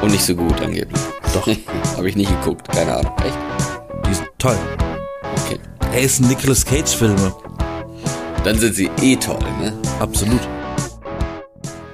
[0.00, 1.00] Und nicht so gut angeblich.
[1.34, 1.46] Doch.
[1.96, 3.12] Habe ich nicht geguckt, keine Ahnung.
[3.24, 3.36] Echt?
[4.06, 4.56] Die ist toll.
[5.44, 5.58] Okay.
[5.92, 7.34] Er ist ein Nicolas Cage Filme.
[8.44, 9.72] Dann sind sie eh toll, ne?
[9.98, 10.40] Absolut.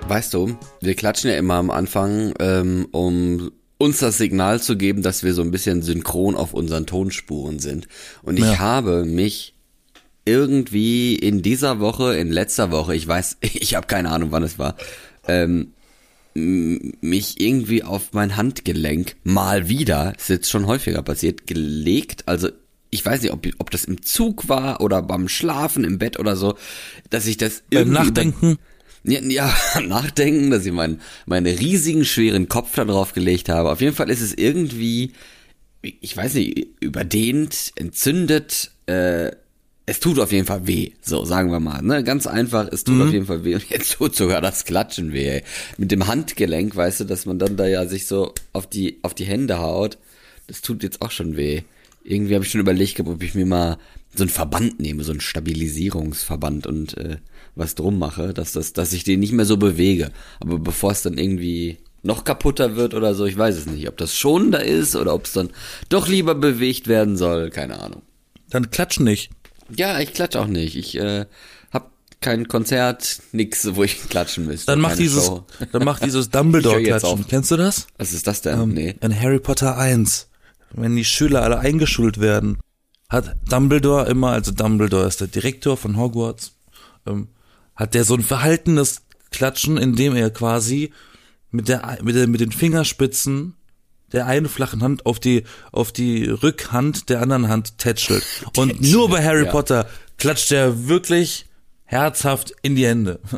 [0.08, 5.02] Weißt du, wir klatschen ja immer am Anfang, ähm, um uns das Signal zu geben,
[5.02, 7.88] dass wir so ein bisschen synchron auf unseren Tonspuren sind.
[8.22, 8.58] Und ich Ja.
[8.58, 9.54] habe mich
[10.26, 14.58] irgendwie in dieser Woche, in letzter Woche, ich weiß, ich habe keine Ahnung, wann es
[14.58, 14.76] war,
[15.26, 15.72] ähm,
[16.34, 22.24] mich irgendwie auf mein Handgelenk mal wieder, ist jetzt schon häufiger passiert, gelegt.
[22.26, 22.48] Also
[22.90, 26.36] ich weiß nicht, ob, ob das im Zug war oder beim Schlafen im Bett oder
[26.36, 26.56] so,
[27.10, 28.58] dass ich das Beim irgendwie Nachdenken.
[29.04, 29.54] ja, ja,
[29.86, 33.70] nachdenken, dass ich meinen meine riesigen, schweren Kopf da drauf gelegt habe.
[33.70, 35.12] Auf jeden Fall ist es irgendwie,
[35.82, 39.30] ich weiß nicht, überdehnt, entzündet, äh,
[39.86, 42.02] es tut auf jeden Fall weh, so sagen wir mal, ne?
[42.04, 45.28] Ganz einfach, es tut auf jeden Fall weh und jetzt tut sogar das Klatschen weh.
[45.28, 45.42] Ey.
[45.76, 49.12] Mit dem Handgelenk, weißt du, dass man dann da ja sich so auf die auf
[49.14, 49.98] die Hände haut,
[50.46, 51.62] das tut jetzt auch schon weh.
[52.02, 53.78] Irgendwie habe ich schon überlegt, ob ich mir mal
[54.14, 57.18] so einen Verband nehme, so einen Stabilisierungsverband und äh,
[57.54, 60.10] was drum mache, dass das, dass ich den nicht mehr so bewege.
[60.40, 63.96] Aber bevor es dann irgendwie noch kaputter wird oder so, ich weiß es nicht, ob
[63.96, 65.50] das schonender ist oder ob es dann
[65.88, 68.02] doch lieber bewegt werden soll, keine Ahnung.
[68.50, 69.30] Dann klatsch nicht.
[69.74, 70.76] Ja, ich klatsch auch nicht.
[70.76, 71.26] Ich äh,
[71.72, 74.66] hab kein Konzert, nix, wo ich klatschen müsste.
[74.66, 75.46] Dann mach dieses, Show.
[75.72, 77.26] dann mach dieses Dumbledore-Klatschen.
[77.28, 77.86] Kennst du das?
[77.98, 78.60] Was ist das denn?
[78.60, 78.94] Ähm, nee.
[79.00, 80.28] In Harry Potter 1,
[80.72, 82.58] wenn die Schüler alle eingeschult werden,
[83.08, 86.52] hat Dumbledore immer, also Dumbledore ist der Direktor von Hogwarts,
[87.06, 87.28] ähm,
[87.76, 90.92] hat der so ein verhaltenes Klatschen, indem er quasi
[91.50, 93.54] mit der, mit der, mit den Fingerspitzen
[94.14, 98.24] der einen flachen Hand auf die, auf die Rückhand der anderen Hand tätschelt.
[98.56, 99.50] Und nur bei Harry ja.
[99.50, 101.46] Potter klatscht er wirklich
[101.84, 103.20] herzhaft in die Hände.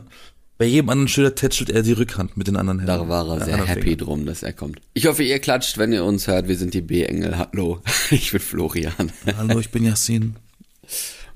[0.58, 2.86] Bei jedem anderen Schüler tätschelt er die Rückhand mit den anderen Händen.
[2.86, 3.98] Da war er sehr happy Fingern.
[3.98, 4.80] drum, dass er kommt.
[4.94, 6.48] Ich hoffe, ihr klatscht, wenn ihr uns hört.
[6.48, 7.36] Wir sind die B-Engel.
[7.36, 7.82] Hallo.
[8.10, 9.12] Ich bin Florian.
[9.36, 10.36] Hallo, ich bin Yassin.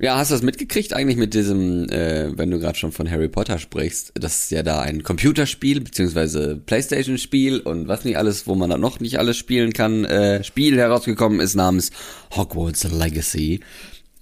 [0.03, 3.29] Ja, hast du das mitgekriegt eigentlich mit diesem, äh, wenn du gerade schon von Harry
[3.29, 8.55] Potter sprichst, das ist ja da ein Computerspiel, beziehungsweise Playstation-Spiel und was nicht alles, wo
[8.55, 11.91] man dann noch nicht alles spielen kann, äh, Spiel herausgekommen ist namens
[12.35, 13.61] Hogwarts Legacy.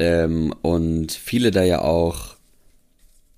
[0.00, 2.34] Ähm, und viele da ja auch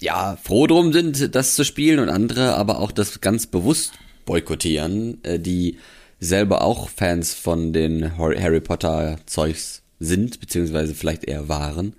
[0.01, 3.93] ja, froh drum sind, das zu spielen und andere aber auch das ganz bewusst
[4.25, 5.77] boykottieren, äh, die
[6.21, 11.95] selber auch Fans von den Har- Harry Potter Zeugs sind, beziehungsweise vielleicht eher waren,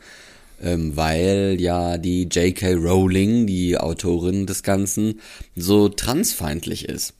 [0.62, 2.74] ähm, weil ja die J.K.
[2.74, 5.20] Rowling, die Autorin des Ganzen,
[5.56, 7.14] so transfeindlich ist.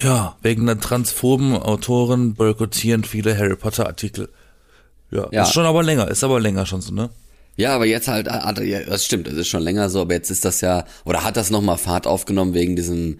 [0.00, 4.28] Ja, wegen der transphoben Autoren boykottieren viele Harry Potter Artikel.
[5.10, 5.42] Ja, Ja.
[5.42, 7.10] ist schon aber länger, ist aber länger schon so, ne?
[7.56, 10.30] Ja, aber jetzt halt, hat, ja, das stimmt, das ist schon länger so, aber jetzt
[10.30, 13.18] ist das ja, oder hat das nochmal Fahrt aufgenommen wegen diesem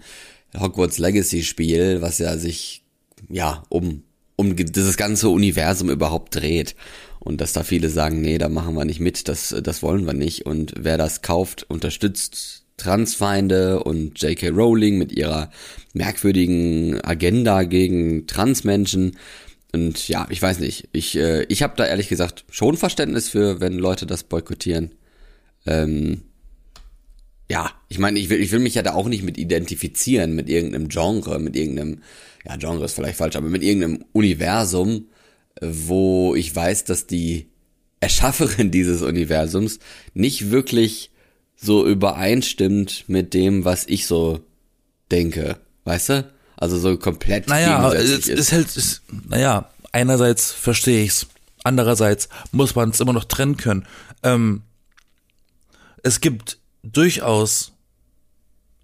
[0.57, 2.81] Hogwarts Legacy Spiel, was ja sich,
[3.27, 4.03] ja, um,
[4.37, 6.75] um dieses ganze Universum überhaupt dreht.
[7.19, 10.13] Und dass da viele sagen, nee, da machen wir nicht mit, das, das wollen wir
[10.13, 10.45] nicht.
[10.45, 14.49] Und wer das kauft, unterstützt Transfeinde und J.K.
[14.49, 15.51] Rowling mit ihrer
[15.93, 19.17] merkwürdigen Agenda gegen Transmenschen.
[19.73, 20.89] Und ja, ich weiß nicht.
[20.93, 24.95] Ich, äh, ich habe da ehrlich gesagt schon Verständnis für, wenn Leute das boykottieren.
[25.65, 26.21] Ähm,
[27.51, 30.49] ja, ich meine, ich will, ich will mich ja da auch nicht mit identifizieren, mit
[30.49, 32.01] irgendeinem Genre, mit irgendeinem,
[32.45, 35.07] ja, Genre ist vielleicht falsch, aber mit irgendeinem Universum,
[35.61, 37.47] wo ich weiß, dass die
[37.99, 39.79] Erschafferin dieses Universums
[40.13, 41.11] nicht wirklich
[41.55, 44.39] so übereinstimmt mit dem, was ich so
[45.11, 45.57] denke.
[45.83, 46.31] Weißt du?
[46.55, 51.27] Also so komplett Naja, es ist halt, ist, naja, einerseits verstehe ich's,
[51.63, 53.85] andererseits muss man es immer noch trennen können.
[54.23, 54.63] Ähm,
[56.03, 57.71] es gibt durchaus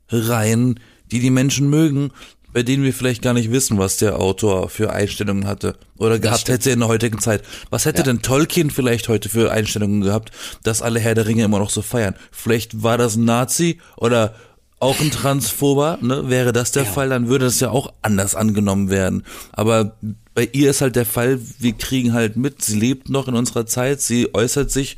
[0.10, 0.80] Reihen,
[1.12, 2.12] die die Menschen mögen,
[2.56, 6.48] bei denen wir vielleicht gar nicht wissen, was der Autor für Einstellungen hatte oder gehabt
[6.48, 7.44] hätte in der heutigen Zeit.
[7.70, 8.04] Was hätte Ja.
[8.06, 10.32] denn Tolkien vielleicht heute für Einstellungen gehabt,
[10.64, 12.16] dass alle Herr der Ringe immer noch so feiern?
[12.32, 14.36] Vielleicht war das ein Nazi oder
[14.80, 16.30] auch ein Transphober, ne?
[16.30, 19.24] Wäre das der Fall, dann würde das ja auch anders angenommen werden.
[19.52, 19.98] Aber
[20.34, 23.66] bei ihr ist halt der Fall, wir kriegen halt mit, sie lebt noch in unserer
[23.66, 24.96] Zeit, sie äußert sich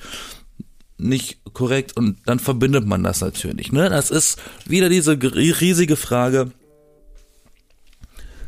[0.99, 3.71] nicht korrekt und dann verbindet man das natürlich.
[3.71, 3.89] Ne?
[3.89, 4.37] Das ist
[4.67, 6.51] wieder diese riesige Frage.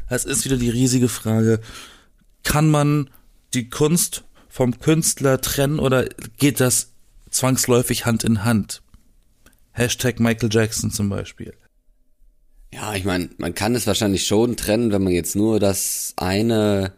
[0.09, 1.61] Das ist wieder die riesige Frage.
[2.43, 3.09] Kann man
[3.53, 6.07] die Kunst vom Künstler trennen oder
[6.37, 6.91] geht das
[7.29, 8.81] zwangsläufig Hand in Hand?
[9.71, 11.53] Hashtag Michael Jackson zum Beispiel.
[12.73, 16.93] Ja, ich meine, man kann es wahrscheinlich schon trennen, wenn man jetzt nur das eine,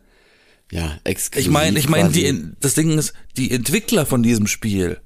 [0.72, 5.00] ja, exklusiv Ich meine, ich meine, das Ding ist, die Entwickler von diesem Spiel,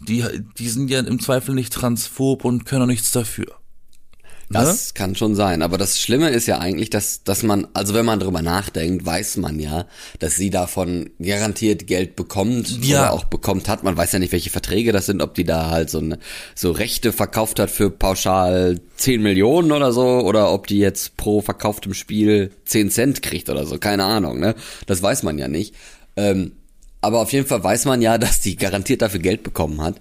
[0.00, 0.24] die,
[0.58, 3.58] die sind ja im Zweifel nicht transphob und können auch nichts dafür.
[4.50, 5.62] Das kann schon sein.
[5.62, 9.36] Aber das Schlimme ist ja eigentlich, dass, dass man, also wenn man drüber nachdenkt, weiß
[9.38, 9.86] man ja,
[10.20, 13.00] dass sie davon garantiert Geld bekommt Ja.
[13.00, 13.82] oder auch bekommt hat.
[13.84, 16.18] Man weiß ja nicht, welche Verträge das sind, ob die da halt so, eine,
[16.54, 21.40] so Rechte verkauft hat für pauschal 10 Millionen oder so, oder ob die jetzt pro
[21.40, 23.78] verkauftem Spiel 10 Cent kriegt oder so.
[23.78, 24.54] Keine Ahnung, ne?
[24.86, 25.74] Das weiß man ja nicht.
[26.16, 26.52] Ähm,
[27.00, 29.96] aber auf jeden Fall weiß man ja, dass die garantiert dafür Geld bekommen hat.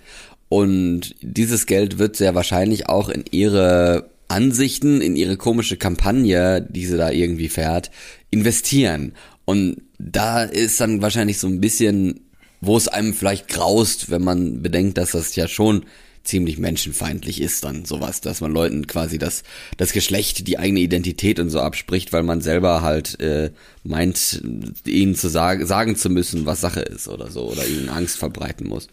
[0.50, 6.86] Und dieses Geld wird sehr wahrscheinlich auch in ihre Ansichten, in ihre komische Kampagne, die
[6.86, 7.92] sie da irgendwie fährt,
[8.30, 9.14] investieren.
[9.46, 12.22] Und da ist dann wahrscheinlich so ein bisschen,
[12.62, 15.86] wo es einem vielleicht graust, wenn man bedenkt, dass das ja schon
[16.28, 19.44] ziemlich menschenfeindlich ist dann sowas, dass man Leuten quasi das,
[19.78, 23.52] das Geschlecht, die eigene Identität und so abspricht, weil man selber halt äh,
[23.84, 24.44] meint,
[24.86, 28.68] ihnen zu sagen, sagen zu müssen, was Sache ist oder so, oder ihnen Angst verbreiten
[28.68, 28.88] muss.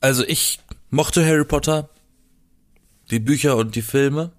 [0.00, 1.90] Also ich mochte Harry Potter,
[3.10, 4.32] die Bücher und die Filme,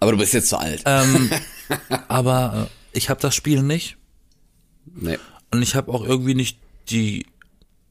[0.00, 0.82] Aber du bist jetzt zu alt.
[0.86, 1.30] ähm,
[2.08, 3.96] aber äh, ich habe das Spiel nicht
[4.94, 5.18] nee.
[5.50, 6.58] und ich habe auch irgendwie nicht
[6.88, 7.26] die,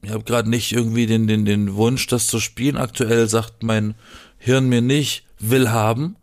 [0.02, 2.76] ich habe gerade nicht irgendwie den, den, den Wunsch, das zu spielen.
[2.76, 3.94] Aktuell sagt mein
[4.38, 6.16] Hirn mir nicht, will haben.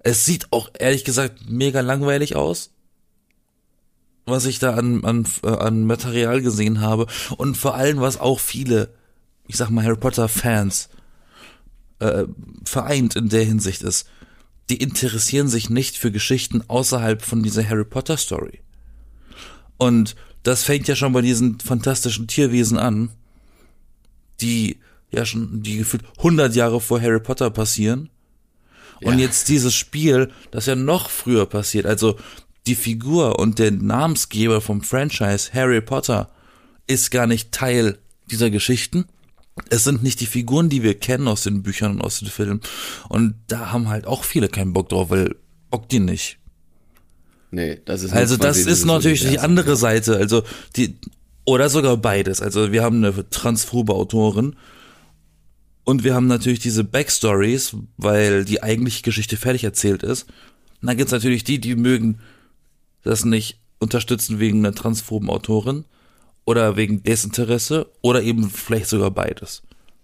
[0.00, 2.70] Es sieht auch ehrlich gesagt mega langweilig aus,
[4.26, 8.40] was ich da an, an, äh, an Material gesehen habe und vor allem, was auch
[8.40, 8.90] viele,
[9.46, 10.88] ich sag mal Harry Potter Fans
[11.98, 12.24] äh,
[12.64, 14.08] vereint in der Hinsicht ist.
[14.70, 18.60] Die interessieren sich nicht für Geschichten außerhalb von dieser Harry Potter Story.
[19.78, 23.10] Und das fängt ja schon bei diesen fantastischen Tierwesen an,
[24.40, 24.78] die
[25.10, 28.10] ja schon, die gefühlt 100 Jahre vor Harry Potter passieren.
[29.00, 29.20] Und Ja.
[29.26, 32.18] jetzt dieses Spiel, das ja noch früher passiert, also
[32.66, 36.28] die Figur und der Namensgeber vom Franchise Harry Potter
[36.86, 37.98] ist gar nicht Teil
[38.30, 39.06] dieser Geschichten.
[39.70, 42.60] Es sind nicht die Figuren, die wir kennen aus den Büchern und aus den Filmen.
[43.08, 45.36] Und da haben halt auch viele keinen Bock drauf, weil
[45.70, 46.38] Bock die nicht.
[47.50, 50.42] Nee, das ist Also nicht das ist natürlich die andere Seite, also
[50.76, 50.98] die
[51.44, 52.42] oder sogar beides.
[52.42, 54.56] Also wir haben eine transphobe Autorin
[55.84, 60.24] und wir haben natürlich diese Backstories, weil die eigentliche Geschichte fertig erzählt ist.
[60.82, 62.18] Und dann gibt's natürlich die, die mögen
[63.02, 65.86] das nicht unterstützen wegen einer transphoben Autorin
[66.48, 69.60] oder wegen Desinteresse oder eben vielleicht sogar beides.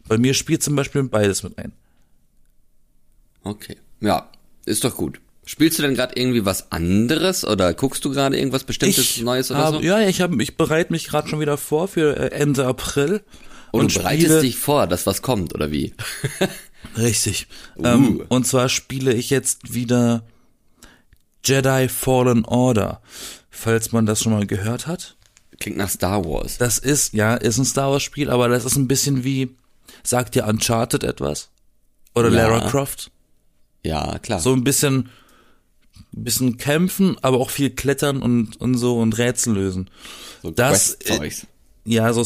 [0.07, 1.73] Bei mir spielt zum Beispiel beides mit ein.
[3.43, 3.79] Okay.
[4.03, 4.29] Ja,
[4.67, 5.21] ist doch gut.
[5.47, 9.61] Spielst du denn gerade irgendwie was anderes oder guckst du gerade irgendwas bestimmtes Neues oder
[9.61, 9.83] habe, so?
[9.83, 13.23] Ja, ich habe, ich bereite mich gerade schon wieder vor für äh, Ende April.
[13.73, 15.95] Und du bereitest spiele- dich vor, dass was kommt oder wie?
[16.99, 17.47] Richtig.
[17.79, 17.87] Uh.
[17.87, 20.25] Ähm, und zwar spiele ich jetzt wieder
[21.43, 23.01] Jedi Fallen Order.
[23.51, 25.14] Falls man das schon mal gehört hat.
[25.61, 26.59] Klingt nach Star Wars.
[26.59, 29.55] Das ist, ja, ist ein Star Wars Spiel, aber das ist ein bisschen wie,
[30.03, 31.51] sagt dir Uncharted etwas?
[32.15, 32.49] Oder Ja.
[32.49, 33.11] Lara Croft?
[33.85, 34.41] Ja, klar.
[34.41, 35.09] So ein bisschen,
[36.13, 39.91] bisschen kämpfen, aber auch viel klettern und, und so und Rätsel lösen.
[40.43, 41.47] so das- Quest-Zeugs.
[41.87, 42.25] Ja, so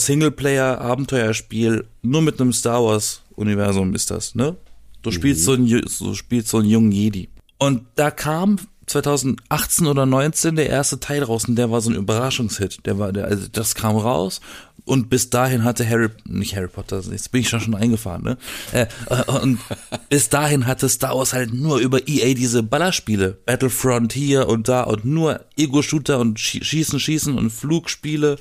[0.78, 4.56] Singleplayer-Abenteuerspiel, nur mit einem Star Wars-Universum ist das, ne?
[5.02, 7.28] Du spielst so einen, du spielst so einen jungen Jedi.
[7.58, 8.58] Und da kam
[8.88, 12.86] 2018 oder 19 der erste Teil raus und der war so ein Überraschungshit.
[12.86, 14.40] Der war, der, also das kam raus
[14.84, 18.38] und bis dahin hatte Harry, nicht Harry Potter, jetzt bin ich schon schon eingefahren, ne?
[18.72, 19.58] Äh, äh, und
[20.08, 24.84] bis dahin hatte Star Wars halt nur über EA diese Ballerspiele, Battlefront hier und da
[24.84, 28.36] und nur Ego-Shooter und Schie- Schießen, Schießen und Flugspiele.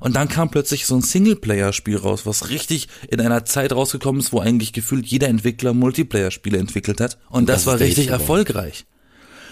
[0.00, 4.32] Und dann kam plötzlich so ein Singleplayer-Spiel raus, was richtig in einer Zeit rausgekommen ist,
[4.32, 7.18] wo eigentlich gefühlt jeder Entwickler Multiplayer-Spiele entwickelt hat.
[7.28, 8.86] Und das, das war richtig erfolgreich.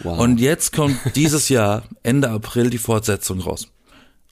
[0.03, 0.19] Wow.
[0.19, 3.69] Und jetzt kommt dieses Jahr, Ende April, die Fortsetzung raus.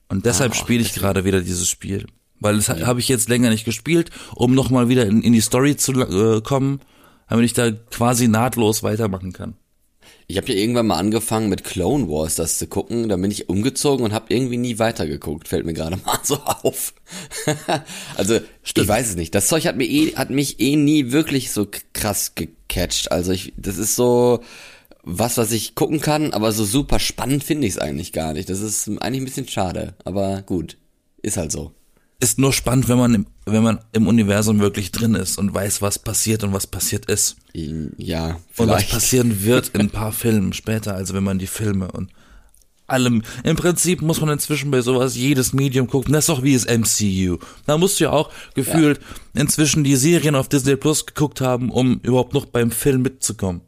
[0.08, 2.06] Und deshalb Ah, spiele ich gerade wieder dieses Spiel.
[2.40, 5.76] Weil das habe ich jetzt länger nicht gespielt, um nochmal wieder in, in die Story
[5.76, 6.80] zu äh, kommen,
[7.28, 9.54] damit ich da quasi nahtlos weitermachen kann.
[10.26, 13.48] Ich habe ja irgendwann mal angefangen mit Clone Wars das zu gucken, dann bin ich
[13.48, 16.94] umgezogen und habe irgendwie nie weitergeguckt, fällt mir gerade mal so auf.
[18.16, 19.34] also ich weiß es nicht.
[19.34, 23.12] Das Zeug hat mir eh, hat mich eh nie wirklich so krass gecatcht.
[23.12, 24.40] Also ich, das ist so
[25.04, 28.48] was, was ich gucken kann, aber so super spannend finde ich es eigentlich gar nicht.
[28.48, 30.76] Das ist eigentlich ein bisschen schade, aber gut,
[31.22, 31.72] ist halt so.
[32.20, 35.82] Ist nur spannend, wenn man im, wenn man im Universum wirklich drin ist und weiß,
[35.82, 37.36] was passiert und was passiert ist.
[37.52, 38.90] Ja, Und was vielleicht.
[38.90, 42.10] passieren wird in ein paar Filmen später, also wenn man die Filme und
[42.86, 43.22] allem.
[43.42, 46.12] Im Prinzip muss man inzwischen bei sowas jedes Medium gucken.
[46.12, 47.38] Das ist doch wie das MCU.
[47.66, 49.00] Da musst du ja auch gefühlt
[49.34, 53.62] inzwischen die Serien auf Disney Plus geguckt haben, um überhaupt noch beim Film mitzukommen.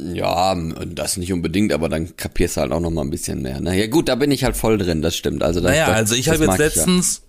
[0.00, 0.54] Ja,
[0.86, 3.58] das nicht unbedingt, aber dann kapierst du halt auch noch mal ein bisschen mehr.
[3.60, 5.42] Na ja, gut, da bin ich halt voll drin, das stimmt.
[5.42, 7.22] Also das, Naja, das, also ich habe jetzt letztens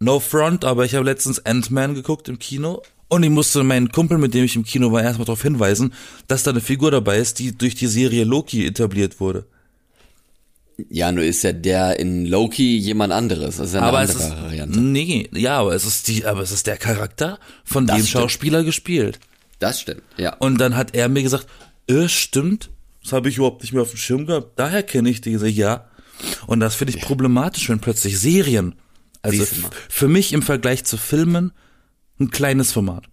[0.00, 4.18] no front, aber ich habe letztens Ant-Man geguckt im Kino und ich musste meinen Kumpel,
[4.18, 5.94] mit dem ich im Kino war, erstmal darauf hinweisen,
[6.26, 9.46] dass da eine Figur dabei ist, die durch die Serie Loki etabliert wurde.
[10.88, 13.58] Ja, nur ist ja der in Loki jemand anderes.
[13.58, 14.80] Das ist ja eine aber andere es ist, Variante.
[14.80, 18.22] nee, ja, aber es ist die, aber es ist der Charakter von Das dem stimmt.
[18.22, 19.20] Schauspieler gespielt.
[19.62, 20.34] Das stimmt, ja.
[20.36, 21.46] Und dann hat er mir gesagt,
[21.88, 22.70] äh, stimmt,
[23.02, 24.58] das habe ich überhaupt nicht mehr auf dem Schirm gehabt.
[24.58, 25.88] Daher kenne ich diese, ja.
[26.46, 28.74] Und das finde ich problematisch, wenn plötzlich Serien,
[29.22, 29.44] also
[29.88, 31.52] für mich im Vergleich zu Filmen,
[32.18, 33.04] ein kleines Format.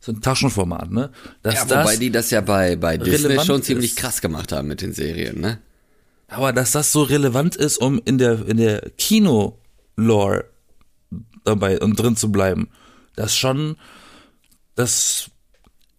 [0.00, 1.10] So ein Taschenformat, ne?
[1.42, 3.98] Dass Ja, wobei die das ja bei, bei Disney schon ziemlich ist.
[3.98, 5.60] krass gemacht haben mit den Serien, ne?
[6.32, 10.46] aber dass das so relevant ist, um in der, in der Kino-Lore
[11.44, 12.68] dabei und drin zu bleiben,
[13.16, 13.76] das schon,
[14.74, 15.30] das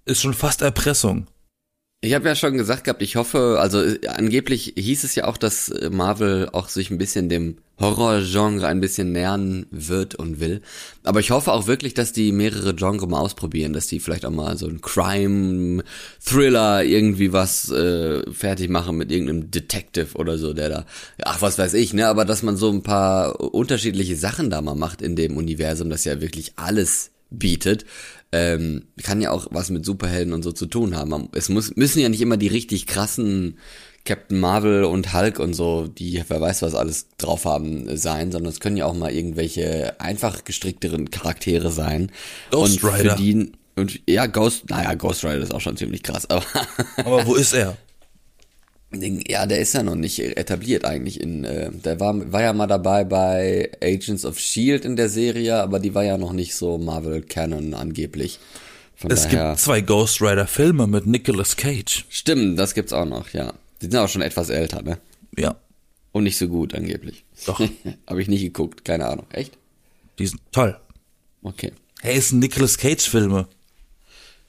[0.06, 1.28] ist schon fast Erpressung.
[2.02, 5.38] Ich habe ja schon gesagt gehabt, ich hoffe, also äh, angeblich hieß es ja auch,
[5.38, 10.62] dass äh, Marvel auch sich ein bisschen dem Horrorgenre ein bisschen nähern wird und will.
[11.04, 14.32] Aber ich hoffe auch wirklich, dass die mehrere Genre mal ausprobieren, dass die vielleicht auch
[14.32, 15.82] mal so ein Crime,
[16.22, 20.86] Thriller, irgendwie was äh, fertig machen mit irgendeinem Detective oder so, der da,
[21.24, 22.10] ach was weiß ich, ne?
[22.10, 26.04] Aber dass man so ein paar unterschiedliche Sachen da mal macht in dem Universum, das
[26.04, 27.86] ja wirklich alles bietet,
[28.34, 31.30] ähm, kann ja auch was mit Superhelden und so zu tun haben.
[31.34, 33.60] Es muss, müssen ja nicht immer die richtig krassen
[34.06, 38.32] Captain Marvel und Hulk und so, die wer weiß was alles drauf haben, äh, sein,
[38.32, 42.12] sondern es können ja auch mal irgendwelche einfach gestrickteren Charaktere sein.
[42.50, 43.16] Ghost und Rider.
[43.16, 46.44] Für die, und ja, Ghost, naja, Ghost Rider ist auch schon ziemlich krass, aber
[46.98, 47.78] Aber wo ist er?
[49.28, 52.68] ja, der ist ja noch nicht etabliert eigentlich in, äh, der war, war ja mal
[52.68, 56.78] dabei bei Agents of Shield in der Serie, aber die war ja noch nicht so
[56.78, 58.40] Marvel Canon angeblich.
[58.96, 59.50] Von Es daher.
[59.50, 62.06] gibt zwei Ghost Rider Filme mit Nicolas Cage.
[62.10, 63.54] Stimmt, das gibt's auch noch, ja.
[63.82, 64.98] Die sind auch schon etwas älter, ne?
[65.38, 65.56] Ja,
[66.12, 67.26] Und nicht so gut angeblich.
[67.46, 67.60] Doch.
[68.08, 69.26] Habe ich nicht geguckt, keine Ahnung.
[69.34, 69.58] Echt?
[70.20, 70.78] die sind toll.
[71.42, 71.72] Okay.
[72.02, 73.48] Hey, es sind Nicolas Cage Filme.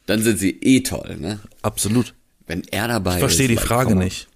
[0.07, 1.41] Dann sind sie eh toll, ne?
[1.63, 2.15] Absolut.
[2.47, 3.53] Wenn er dabei Ich verstehe ist.
[3.59, 4.29] die Frage nicht.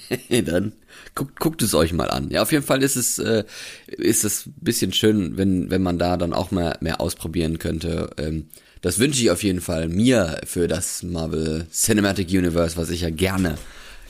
[0.44, 0.72] dann
[1.14, 2.30] guckt, guckt es euch mal an.
[2.30, 3.44] Ja, auf jeden Fall ist es äh,
[3.86, 8.10] ist es ein bisschen schön, wenn wenn man da dann auch mal mehr ausprobieren könnte.
[8.18, 8.46] Ähm,
[8.82, 13.10] das wünsche ich auf jeden Fall mir für das Marvel Cinematic Universe, was ich ja
[13.10, 13.56] gerne,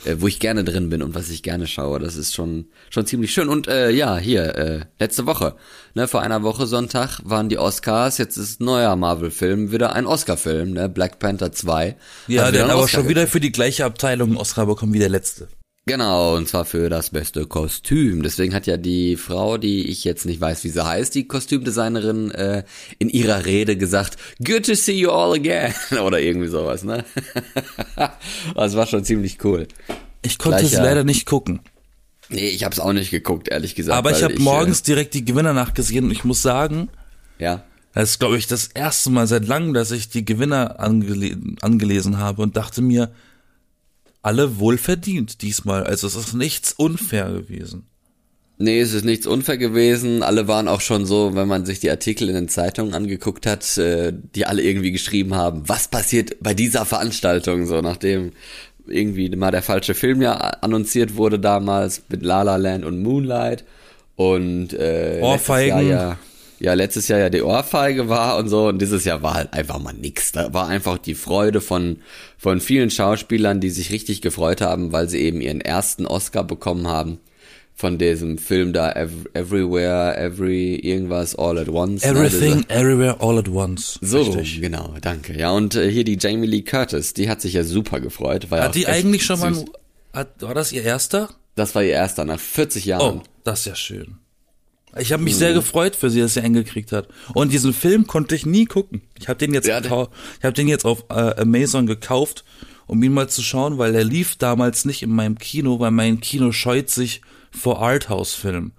[0.03, 1.99] äh, wo ich gerne drin bin und was ich gerne schaue.
[1.99, 3.49] Das ist schon schon ziemlich schön.
[3.49, 5.55] Und äh, ja, hier äh, letzte Woche,
[5.93, 8.17] ne, vor einer Woche Sonntag waren die Oscars.
[8.17, 11.95] Jetzt ist ein neuer Marvel-Film wieder ein Oscar-Film, ne, Black Panther 2.
[12.27, 15.09] Ja, der hat aber schon wieder für die gleiche Abteilung einen Oscar bekommen wie der
[15.09, 15.49] letzte.
[15.85, 18.23] Genau, und zwar für das beste Kostüm.
[18.23, 22.31] Deswegen hat ja die Frau, die ich jetzt nicht weiß, wie sie heißt, die Kostümdesignerin,
[22.31, 22.63] äh,
[22.99, 25.73] in ihrer Rede gesagt, good to see you all again.
[26.05, 27.03] Oder irgendwie sowas, ne?
[28.55, 29.67] das war schon ziemlich cool.
[30.21, 31.59] Ich konnte es Gleicher- leider nicht gucken.
[32.29, 33.97] Nee, ich hab's auch nicht geguckt, ehrlich gesagt.
[33.97, 36.87] Aber ich habe morgens direkt die Gewinner nachgesehen und ich muss sagen,
[37.39, 37.63] Äh, ja.
[37.93, 42.19] das ist, glaube ich, das erste Mal seit langem, dass ich die Gewinner angele angelesen
[42.19, 43.11] habe und dachte mir,
[44.23, 45.83] alle wohlverdient diesmal.
[45.83, 47.85] Also es ist nichts unfair gewesen.
[48.57, 50.23] Nee, es ist nichts unfair gewesen.
[50.23, 53.77] Alle waren auch schon so, wenn man sich die Artikel in den Zeitungen angeguckt hat,
[53.77, 58.31] äh, die alle irgendwie geschrieben haben, was passiert bei dieser Veranstaltung, so nachdem
[58.87, 63.63] irgendwie mal der falsche Film ja annonciert wurde damals mit La La Land und Moonlight
[64.15, 65.87] und äh, Ohrfeigen.
[65.87, 66.19] Jahr ja,
[66.63, 69.79] ja, letztes Jahr ja die Ohrfeige war und so und dieses Jahr war halt einfach
[69.79, 70.31] mal nix.
[70.31, 71.97] Da war einfach die Freude von
[72.37, 76.87] von vielen Schauspielern, die sich richtig gefreut haben, weil sie eben ihren ersten Oscar bekommen
[76.87, 77.19] haben
[77.75, 82.03] von diesem Film da Ev- Everywhere, Every irgendwas All at Once.
[82.05, 83.97] ne, Everything, dieser- everywhere, all at once.
[84.01, 84.61] so, Richtig.
[84.61, 85.37] genau, danke.
[85.37, 88.51] Ja, und äh, hier die Jamie Lee Curtis, die hat sich ja super gefreut.
[88.51, 89.63] War ja Hat auch die eigentlich schon mal, süß.
[89.63, 89.69] ein-
[90.19, 91.29] hat, war das ihr erster?
[91.55, 93.21] Das war ihr erster nach 40 Oh, Jahren.
[93.43, 94.17] das ist ja schön.
[94.99, 95.39] Ich habe mich Mhm.
[95.39, 97.07] sehr gefreut für sie, dass sie eingekriegt hat.
[97.33, 99.01] Und diesen Film konnte ich nie gucken.
[99.19, 100.09] Ich habe den jetzt Ja, gekau-
[100.39, 102.43] ich habe den jetzt auf äh, Amazon gekauft,
[102.85, 106.19] um ihn mal zu schauen, weil er lief damals nicht in meinem Kino, weil mein
[106.19, 107.21] Kino scheut sich
[107.51, 108.73] vor Arthouse-Filmen.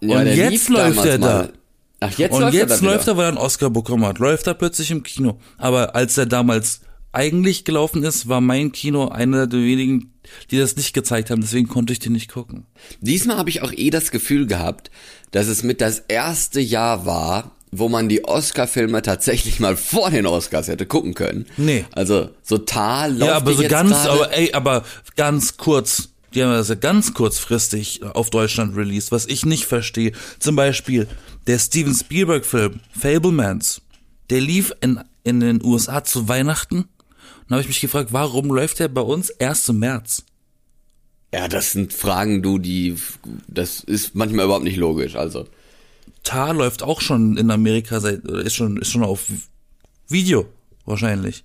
[0.00, 1.26] Ja, und jetzt läuft er da.
[1.26, 1.52] mal.
[2.00, 4.18] Ach, jetzt Und läuft jetzt er läuft er, weil er einen Oscar bekommen hat.
[4.18, 5.38] Läuft er plötzlich im Kino.
[5.56, 6.80] Aber als er damals
[7.12, 10.12] eigentlich gelaufen ist, war mein Kino einer der wenigen,
[10.50, 11.40] die das nicht gezeigt haben.
[11.42, 12.66] Deswegen konnte ich den nicht gucken.
[13.00, 14.90] Diesmal habe ich auch eh das Gefühl gehabt,
[15.30, 20.26] dass es mit das erste Jahr war, wo man die Oscar-Filme tatsächlich mal vor den
[20.26, 21.46] Oscars hätte gucken können.
[21.56, 21.84] Nee.
[21.92, 24.10] Also so Tal Ja, aber so ganz, gerade.
[24.10, 24.84] aber ey, aber
[25.16, 26.10] ganz kurz.
[26.34, 30.12] Die haben das ja ganz kurzfristig auf Deutschland released, was ich nicht verstehe.
[30.38, 31.06] Zum Beispiel
[31.46, 33.82] der Steven Spielberg-Film Fablemans.
[34.30, 36.86] Der lief in, in den USA zu Weihnachten.
[37.52, 40.24] Und habe ich mich gefragt, warum läuft der bei uns erst im März?
[41.34, 42.96] Ja, das sind Fragen, du, die,
[43.46, 45.16] das ist manchmal überhaupt nicht logisch.
[45.16, 45.46] Also,
[46.22, 49.26] Tar läuft auch schon in Amerika seit, ist schon, ist schon auf
[50.08, 50.46] Video,
[50.86, 51.44] wahrscheinlich.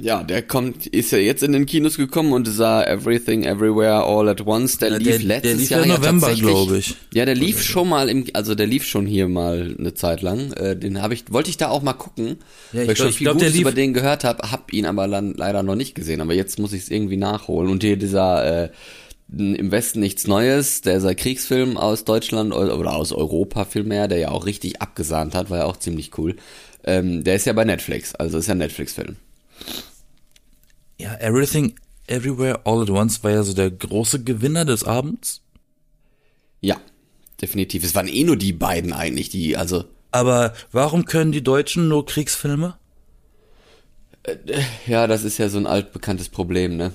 [0.00, 4.26] Ja, der kommt, ist ja jetzt in den Kinos gekommen und sah Everything Everywhere All
[4.30, 4.78] at Once.
[4.78, 6.94] Der Ja, lief der- letztes der lief Jahr ja November, tatsächlich- glaub ich.
[7.12, 10.52] Ja, der lief schon mal im, also der lief schon hier mal eine Zeit lang.
[10.54, 12.38] Äh, den habe ich, wollte ich da auch mal gucken,
[12.72, 14.86] Ja, ich weil ich schon viel glaub, der Gutes über den gehört habe, hab ihn
[14.86, 16.22] aber dann leider noch nicht gesehen.
[16.22, 17.70] Aber jetzt muss ich es irgendwie nachholen.
[17.70, 18.68] Und hier dieser äh,
[19.36, 24.46] im Westen nichts Neues, dieser Kriegsfilm aus Deutschland oder aus Europa vielmehr, der ja auch
[24.46, 26.36] richtig abgesahnt hat, war ja auch ziemlich cool.
[26.82, 29.16] Ähm, der ist ja bei Netflix, also ist ja ein Netflix-Film.
[30.98, 31.74] Ja, Everything,
[32.06, 35.42] Everywhere, All at Once war ja so der große Gewinner des Abends.
[36.60, 36.76] Ja,
[37.40, 37.84] definitiv.
[37.84, 42.04] Es waren eh nur die beiden eigentlich, die, also, Aber warum können die Deutschen nur
[42.06, 42.76] Kriegsfilme?
[44.86, 46.92] ja, das ist ja so ein altbekanntes Problem, ne?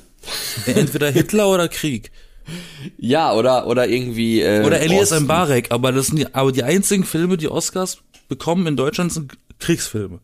[0.67, 2.11] Entweder Hitler oder Krieg.
[2.97, 5.23] Ja, oder, oder irgendwie, äh, Oder Elias Osten.
[5.23, 9.33] Mbarek, aber das sind die, aber die einzigen Filme, die Oscars bekommen in Deutschland sind
[9.57, 10.19] Kriegsfilme.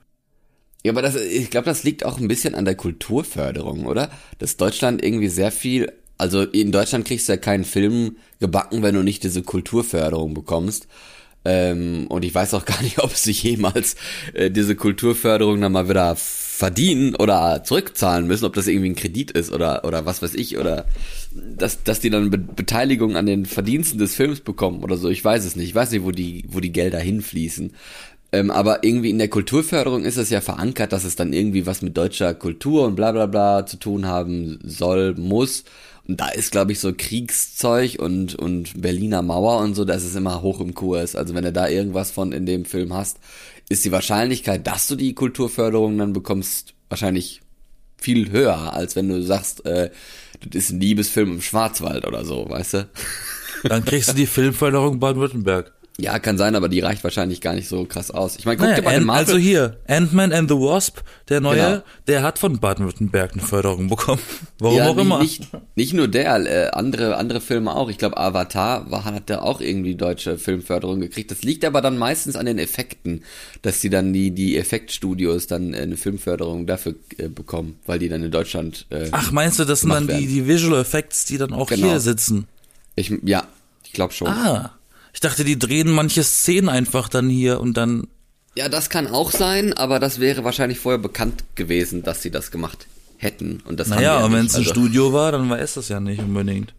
[0.83, 4.09] Ja, aber das, ich glaube, das liegt auch ein bisschen an der Kulturförderung, oder?
[4.39, 8.95] Dass Deutschland irgendwie sehr viel, also in Deutschland kriegst du ja keinen Film gebacken, wenn
[8.95, 10.87] du nicht diese Kulturförderung bekommst.
[11.43, 13.95] Ähm, und ich weiß auch gar nicht, ob sich jemals
[14.33, 19.31] äh, diese Kulturförderung dann mal wieder verdienen oder zurückzahlen müssen, ob das irgendwie ein Kredit
[19.31, 20.85] ist oder oder was weiß ich oder
[21.33, 25.09] dass dass die dann Be Beteiligung an den Verdiensten des Films bekommen oder so.
[25.09, 25.69] Ich weiß es nicht.
[25.69, 27.73] Ich weiß nicht, wo die wo die Gelder hinfließen.
[28.33, 31.81] Ähm, aber irgendwie in der Kulturförderung ist es ja verankert, dass es dann irgendwie was
[31.81, 35.65] mit deutscher Kultur und bla bla bla zu tun haben soll, muss.
[36.07, 40.15] Und da ist, glaube ich, so Kriegszeug und, und Berliner Mauer und so, das ist
[40.15, 41.15] immer hoch im Kurs.
[41.15, 43.17] Also wenn du da irgendwas von in dem Film hast,
[43.69, 47.41] ist die Wahrscheinlichkeit, dass du die Kulturförderung dann bekommst, wahrscheinlich
[47.97, 49.91] viel höher, als wenn du sagst, äh,
[50.41, 52.89] das ist ein Liebesfilm im Schwarzwald oder so, weißt du?
[53.63, 55.71] Dann kriegst du die Filmförderung Baden-Württemberg.
[55.99, 58.37] Ja, kann sein, aber die reicht wahrscheinlich gar nicht so krass aus.
[58.37, 59.25] Ich meine, guck Naja, dir bei den Marvel...
[59.25, 61.81] also hier, Ant-Man and the Wasp, der neue, Genau.
[62.07, 64.21] der hat von Baden-Württemberg eine Förderung bekommen.
[64.59, 65.19] Warum ja, auch nicht, immer.
[65.19, 67.89] Nicht, nicht nur der, äh, andere, andere Filme auch.
[67.89, 71.29] Ich glaube, Avatar war, hat da auch irgendwie deutsche Filmförderung gekriegt.
[71.29, 73.23] Das liegt aber dann meistens an den Effekten,
[73.61, 78.09] dass die dann die, die Effektstudios dann äh, eine Filmförderung dafür äh, bekommen, weil die
[78.09, 78.87] dann in Deutschland.
[78.89, 81.87] Äh, Ach, meinst du, das sind dann die, die Visual Effects, die dann auch Genau.
[81.89, 82.47] hier sitzen?
[82.95, 83.43] ich, ja,
[83.83, 84.27] ich glaube schon.
[84.29, 84.71] Ah.
[85.13, 88.07] Ich dachte, die drehen manche Szenen einfach dann hier und dann.
[88.55, 92.51] Ja, das kann auch sein, aber das wäre wahrscheinlich vorher bekannt gewesen, dass sie das
[92.51, 93.61] gemacht hätten.
[93.65, 95.99] Und das Naja, haben ja wenn es ein Also- Studio war, dann weiß das ja
[95.99, 96.73] nicht unbedingt.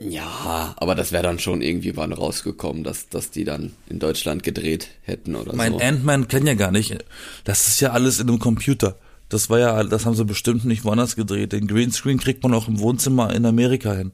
[0.00, 4.44] Ja, aber das wäre dann schon irgendwie wann rausgekommen, dass, dass die dann in Deutschland
[4.44, 5.78] gedreht hätten oder Mein so.
[5.80, 6.96] Ant-Man kennt ja gar nicht.
[7.44, 8.96] Das ist ja alles in einem Computer.
[9.28, 11.52] Das war ja, das haben sie bestimmt nicht woanders gedreht.
[11.52, 14.12] Den Greenscreen kriegt man auch im Wohnzimmer in Amerika hin.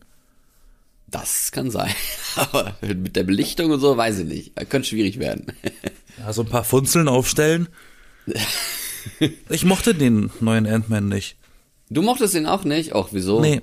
[1.15, 1.95] Das kann sein.
[2.37, 4.53] Aber mit der Belichtung und so weiß ich nicht.
[4.59, 5.47] Das könnte schwierig werden.
[6.17, 7.67] Ja, so ein paar Funzeln aufstellen.
[9.51, 11.37] Ich mochte den neuen Ant-Man nicht.
[11.91, 12.93] Du mochtest ihn auch nicht?
[12.95, 13.41] Auch wieso?
[13.41, 13.61] Nee.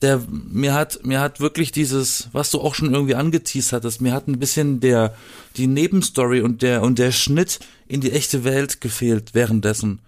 [0.00, 4.12] Der, mir hat, mir hat wirklich dieses, was du auch schon irgendwie angeteased hattest, mir
[4.12, 5.14] hat ein bisschen der,
[5.56, 7.58] die Nebenstory und der, und der Schnitt
[7.88, 9.98] in die echte Welt gefehlt währenddessen.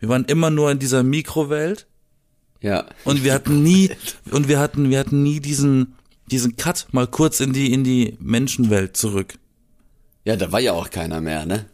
[0.00, 1.86] Wir waren immer nur in dieser Mikrowelt
[2.60, 2.84] Ja.
[3.04, 3.90] und wir hatten nie,
[4.32, 5.94] und wir hatten, wir hatten nie diesen,
[6.32, 9.34] diesen Cut mal kurz in die, in die Menschenwelt zurück.
[10.24, 11.66] Ja, da war ja auch keiner mehr, ne?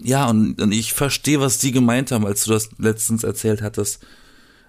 [0.00, 4.04] Ja, und, und ich verstehe, was die gemeint haben, als du das letztens erzählt hattest,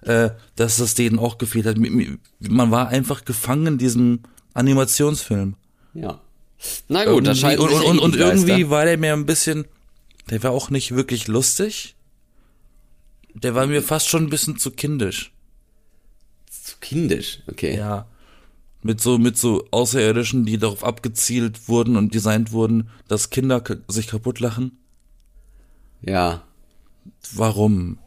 [0.02, 1.78] äh, dass das denen auch gefehlt hat.
[1.78, 4.20] Man war einfach gefangen in diesem
[4.54, 5.56] Animationsfilm.
[5.94, 6.20] Ja.
[6.88, 9.66] Na gut, das scheint und, und, und, irgendwie war der mir ein bisschen,
[10.30, 11.96] der war auch nicht wirklich lustig.
[13.34, 15.32] Der war mir fast schon ein bisschen zu kindisch.
[16.50, 17.76] Zu kindisch, okay.
[17.76, 18.06] Ja.
[18.86, 24.06] Mit so, mit so Außerirdischen, die darauf abgezielt wurden und designt wurden, dass Kinder sich
[24.06, 24.78] kaputt lachen.
[26.02, 26.44] Ja.
[27.34, 27.98] Warum?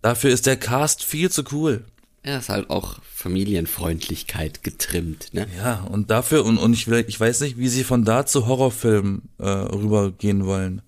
[0.00, 1.84] Dafür ist der Cast viel zu cool.
[2.22, 5.48] Er ist halt auch Familienfreundlichkeit getrimmt, ne?
[5.56, 8.46] Ja, und dafür, und, und ich, will, ich weiß nicht, wie sie von da zu
[8.46, 10.82] Horrorfilmen äh, rübergehen wollen.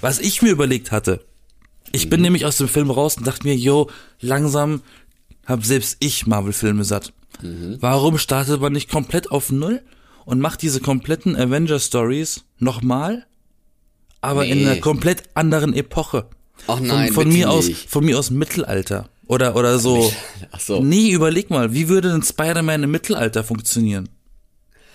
[0.00, 1.24] Was ich mir überlegt hatte,
[1.92, 4.82] ich bin nämlich aus dem Film raus und dachte mir, yo, langsam
[5.46, 7.12] hab selbst ich Marvel-Filme satt.
[7.80, 9.82] Warum startet man nicht komplett auf Null
[10.24, 13.26] und macht diese kompletten Avenger-Stories nochmal,
[14.20, 14.66] aber in Nee.
[14.66, 16.26] einer komplett anderen Epoche?
[16.68, 17.90] Ach nein, von, von mir aus, nicht.
[17.90, 20.12] von mir aus Mittelalter oder oder so.
[20.52, 20.82] Ach so.
[20.84, 24.08] Nee, überleg mal, wie würde denn Spider-Man im Mittelalter funktionionieren?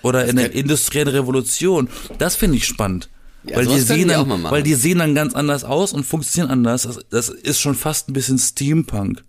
[0.03, 1.89] Oder in der industriellen Revolution?
[2.19, 3.09] Das finde ich spannend.
[3.43, 6.83] Ja, weil die sehen dann, weil die sehen dann ganz anders aus und funktionieren anders.
[6.83, 9.23] Das, das ist schon fast ein bisschen Steampunk.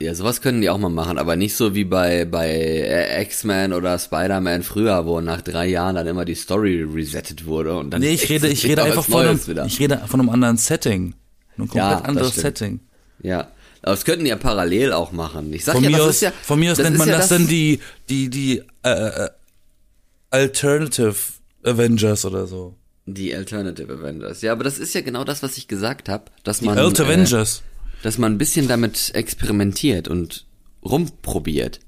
[0.00, 3.72] Ja, sowas können die auch mal machen, aber nicht so wie bei, bei äh, X-Men
[3.72, 8.00] oder Spider-Man früher, wo nach drei Jahren dann immer die Story resettet wurde und dann.
[8.00, 11.14] Nee, ich rede, ich rede einfach von einem, ich rede von einem anderen Setting.
[11.56, 12.34] Ein komplett Ja, das anderes.
[12.34, 12.80] Setting.
[13.22, 13.48] Ja.
[13.82, 15.52] Aber das könnten die ja parallel auch machen.
[15.52, 16.32] Ich sag Von ja, mir das aus, ist ja.
[16.42, 19.28] von mir aus das nennt man ja das, dann die, die, die, äh, äh,
[20.30, 21.14] Alternative
[21.64, 22.74] Avengers oder so.
[23.06, 24.42] Die Alternative Avengers.
[24.42, 26.78] Ja, aber das ist ja genau das, was ich gesagt habe, dass Die man.
[26.78, 27.62] Alt äh, Avengers.
[28.02, 30.46] Dass man ein bisschen damit experimentiert und
[30.84, 31.80] rumprobiert.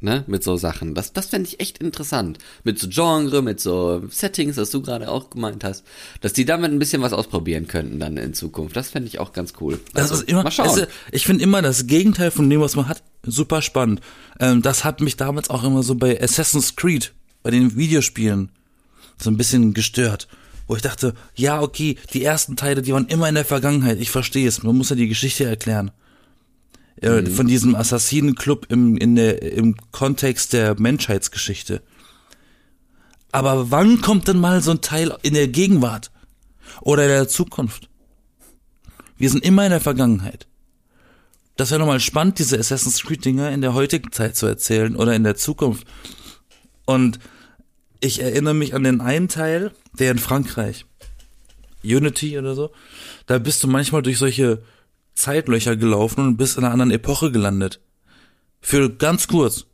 [0.00, 0.94] Ne, mit so Sachen.
[0.94, 2.38] Das, das fände ich echt interessant.
[2.62, 5.84] Mit so Genre, mit so Settings, was du gerade auch gemeint hast.
[6.20, 8.76] Dass die damit ein bisschen was ausprobieren könnten dann in Zukunft.
[8.76, 9.80] Das fände ich auch ganz cool.
[9.94, 10.68] Das Also, ist immer, mal schauen.
[10.68, 14.00] Also, ich finde immer das Gegenteil von dem, was man hat, super spannend.
[14.38, 18.52] Ähm, das hat mich damals auch immer so bei Assassin's Creed, bei den Videospielen,
[19.20, 20.28] so ein bisschen gestört.
[20.68, 23.98] Wo ich dachte, ja, okay, die ersten Teile, die waren immer in der Vergangenheit.
[24.00, 24.62] Ich verstehe es.
[24.62, 25.90] Man muss ja die Geschichte erklären.
[27.00, 31.82] Äh, Von diesem Assassinenclub im, in der, im Kontext der Menschheitsgeschichte.
[33.32, 36.10] Aber wann kommt denn mal so ein Teil in der Gegenwart?
[36.82, 37.88] Oder in der Zukunft?
[39.16, 40.46] Wir sind immer in der Vergangenheit.
[41.56, 45.14] Das wäre nochmal spannend, diese Assassin's Creed Dinger in der heutigen Zeit zu erzählen oder
[45.14, 45.86] in der Zukunft.
[46.84, 47.18] Und
[48.00, 50.86] ich erinnere mich an den einen Teil, der in Frankreich,
[51.82, 52.70] Unity oder so,
[53.26, 54.62] da bist du manchmal durch solche
[55.14, 57.80] Zeitlöcher gelaufen und bist in einer anderen Epoche gelandet.
[58.60, 59.66] Für ganz kurz.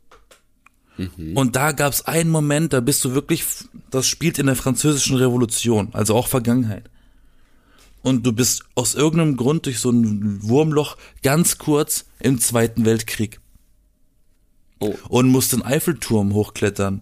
[1.33, 3.43] Und da gab es einen Moment, da bist du wirklich,
[3.91, 6.89] das spielt in der französischen Revolution, also auch Vergangenheit
[8.05, 13.41] und du bist aus irgendeinem Grund durch so ein Wurmloch ganz kurz im Zweiten Weltkrieg
[14.79, 14.93] Oh.
[15.09, 17.01] und musst den Eiffelturm hochklettern.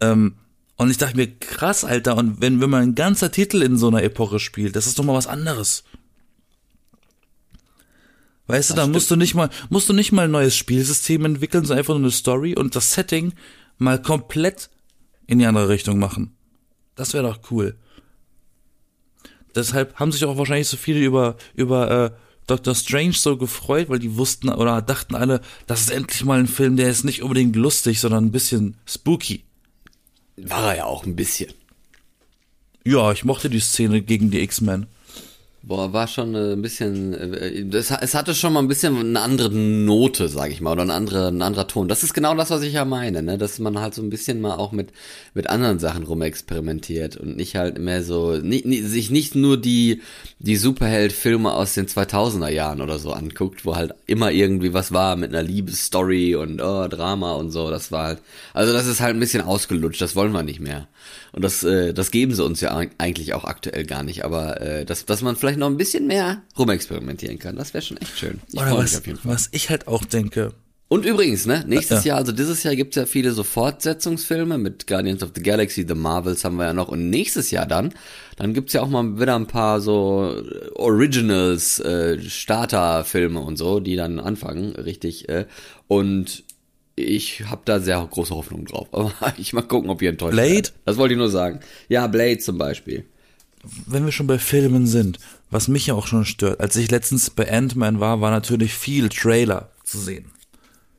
[0.00, 0.34] Ähm,
[0.76, 3.88] und ich dachte mir, krass, Alter, und wenn, wenn man ein ganzer Titel in so
[3.88, 5.84] einer Epoche spielt, das ist doch mal was anderes.
[8.46, 11.64] Weißt du, da musst du nicht mal, musst du nicht mal ein neues Spielsystem entwickeln,
[11.64, 13.32] sondern einfach nur eine Story und das Setting
[13.78, 14.70] mal komplett
[15.26, 16.36] in die andere Richtung machen.
[16.94, 17.76] Das wäre doch cool.
[19.54, 22.10] Deshalb haben sich auch wahrscheinlich so viele über, über äh,
[22.46, 26.46] Doctor Strange so gefreut, weil die wussten oder dachten alle, das ist endlich mal ein
[26.46, 29.45] Film, der ist nicht unbedingt lustig, sondern ein bisschen spooky.
[30.36, 31.52] War er ja auch ein bisschen.
[32.84, 34.86] Ja, ich mochte die Szene gegen die X-Men.
[35.68, 39.20] Boah, war schon äh, ein bisschen, äh, das, es hatte schon mal ein bisschen eine
[39.20, 41.88] andere Note, sag ich mal, oder ein anderer, ein anderer Ton.
[41.88, 44.40] Das ist genau das, was ich ja meine, ne, dass man halt so ein bisschen
[44.40, 44.92] mal auch mit
[45.34, 50.02] mit anderen Sachen rumexperimentiert und nicht halt mehr so, nicht, nicht, sich nicht nur die
[50.38, 55.16] die Superheld-Filme aus den 2000er Jahren oder so anguckt, wo halt immer irgendwie was war
[55.16, 57.70] mit einer Liebesstory und oh, Drama und so.
[57.70, 58.18] Das war halt,
[58.54, 60.00] also das ist halt ein bisschen ausgelutscht.
[60.00, 60.86] Das wollen wir nicht mehr.
[61.32, 64.24] Und das, äh, das geben sie uns ja eig- eigentlich auch aktuell gar nicht.
[64.24, 67.96] Aber äh, dass, dass man vielleicht noch ein bisschen mehr rumexperimentieren kann, das wäre schon
[67.98, 68.40] echt schön.
[68.52, 70.52] Ich Oder was, was ich halt auch denke.
[70.88, 72.10] Und übrigens, ne, nächstes Ja.
[72.10, 75.96] Jahr, also dieses Jahr gibt's ja viele so Fortsetzungsfilme mit Guardians of the Galaxy, The
[75.96, 76.86] Marvels haben wir ja noch.
[76.86, 77.92] Und nächstes Jahr dann,
[78.36, 80.40] dann gibt's ja auch mal wieder ein paar so
[80.76, 85.28] Originals, äh, Starter-Filme und so, die dann anfangen, richtig.
[85.28, 85.46] Äh,
[85.88, 86.44] und
[86.94, 88.86] ich habe da sehr große Hoffnung drauf.
[88.92, 90.50] Aber ich mal gucken, ob ihr enttäuscht Blade?
[90.54, 90.72] werdet.
[90.84, 91.60] Das wollte ich nur sagen.
[91.88, 93.06] Ja, Blade zum Beispiel.
[93.86, 95.18] Wenn wir schon bei Filmen sind,
[95.50, 99.08] was mich ja auch schon stört, als ich letztens bei Ant-Man war, war natürlich viel
[99.08, 100.26] Trailer zu sehen.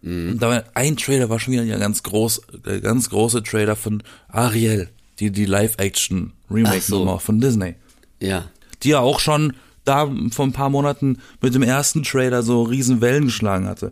[0.04, 4.04] Und da ein Trailer war schon wieder ein ganz groß, äh, ganz große Trailer von
[4.30, 7.00] Ariel, die die Live-Action Remake so.
[7.00, 7.76] Nummer von Disney,
[8.22, 8.46] Ja.
[8.84, 9.54] die ja auch schon
[9.84, 13.92] da vor ein paar Monaten mit dem ersten Trailer so riesen Wellen geschlagen hatte.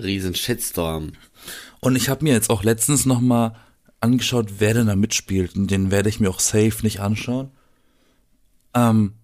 [0.00, 1.12] Riesen Shitstorm.
[1.80, 3.56] Und ich habe mir jetzt auch letztens noch mal
[4.00, 5.56] angeschaut, wer denn da mitspielt.
[5.56, 7.50] Und den werde ich mir auch safe nicht anschauen.
[8.76, 9.14] Ähm,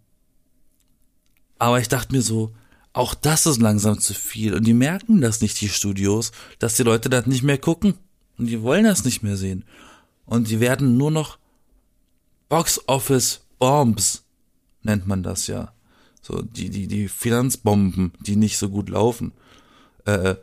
[1.58, 2.52] aber ich dachte mir so,
[2.92, 4.54] auch das ist langsam zu viel.
[4.54, 7.94] Und die merken das nicht, die Studios, dass die Leute das nicht mehr gucken.
[8.38, 9.64] Und die wollen das nicht mehr sehen.
[10.26, 11.38] Und die werden nur noch
[12.48, 14.24] Box Office Bombs,
[14.82, 15.72] nennt man das ja.
[16.20, 19.32] So, die, die, die Finanzbomben, die nicht so gut laufen.
[20.04, 20.36] Äh,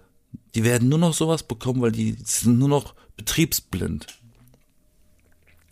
[0.56, 4.08] die werden nur noch sowas bekommen, weil die sind nur noch betriebsblind.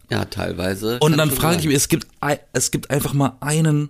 [0.09, 0.99] Ja, teilweise.
[0.99, 2.07] Und dann frage ich mich, es gibt,
[2.53, 3.89] es gibt einfach mal einen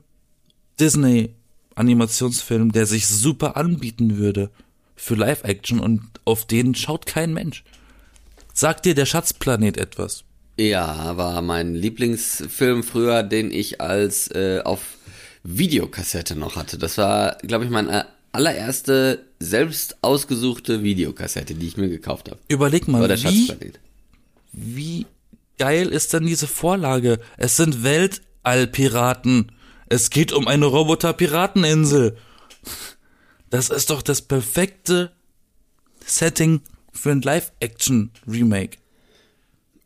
[0.80, 4.49] Disney-Animationsfilm, der sich super anbieten würde
[4.95, 7.63] für Live-Action und auf den schaut kein Mensch.
[8.53, 10.23] Sagt dir der Schatzplanet etwas?
[10.60, 14.82] Ja, war mein Lieblingsfilm früher, den ich als äh, auf
[15.43, 16.80] Videokassette noch hatte.
[16.80, 22.39] Das war, glaube ich, meine allererste selbst ausgesuchte Videokassette, die ich mir gekauft habe.
[22.47, 23.80] Überleg mal, der wie, Schatzplanet.
[24.51, 25.06] wie
[25.58, 27.20] geil ist denn diese Vorlage?
[27.38, 29.52] Es sind Weltallpiraten.
[29.89, 32.17] Es geht um eine Roboter-Pirateninsel.
[33.50, 35.12] Das ist doch das perfekte
[36.06, 38.78] Setting für ein Live-Action-Remake.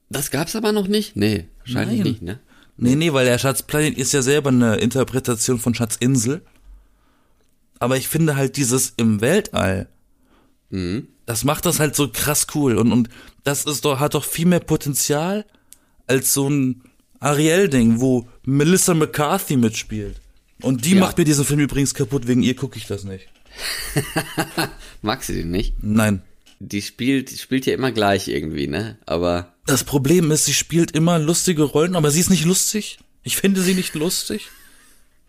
[0.09, 1.15] Das gab's aber noch nicht?
[1.15, 2.07] Nee, wahrscheinlich Nein.
[2.07, 2.39] nicht, ne?
[2.77, 6.41] Nee, nee, weil der Schatzplanet ist ja selber eine Interpretation von Schatzinsel.
[7.77, 9.87] Aber ich finde halt dieses im Weltall,
[11.25, 12.77] das macht das halt so krass cool.
[12.77, 13.09] Und, und
[13.43, 15.45] das ist doch, hat doch viel mehr Potenzial
[16.11, 16.81] als so ein
[17.19, 20.19] Ariel-Ding, wo Melissa McCarthy mitspielt.
[20.61, 20.99] Und die Ja.
[21.01, 23.27] macht mir diesen Film übrigens kaputt, wegen ihr gucke ich das nicht.
[25.01, 25.75] Mag sie den nicht?
[25.81, 26.21] Nein.
[26.59, 28.97] Die spielt, die spielt ja immer gleich irgendwie, ne?
[29.05, 32.99] Aber Das Problem ist, sie spielt immer lustige Rollen, aber sie ist nicht lustig.
[33.23, 34.49] Ich finde sie nicht lustig.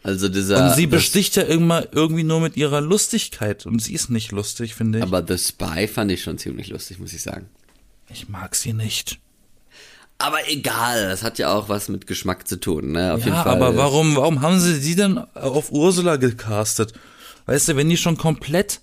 [0.03, 0.65] also dieser.
[0.71, 3.65] Und sie besticht ja immer irgendwie nur mit ihrer Lustigkeit.
[3.67, 5.05] Und sie ist nicht lustig, finde ich.
[5.05, 7.49] aber The Spy fand ich schon ziemlich lustig, muss ich sagen.
[8.11, 9.19] ich mag sie nicht.
[10.23, 13.13] Aber egal, das hat ja auch was mit Geschmack zu tun, ne?
[13.15, 13.57] Auf jeden Ja, Fall.
[13.57, 16.93] aber warum, warum haben sie die denn auf Ursula gecastet?
[17.47, 18.81] Weißt du, wenn die schon komplett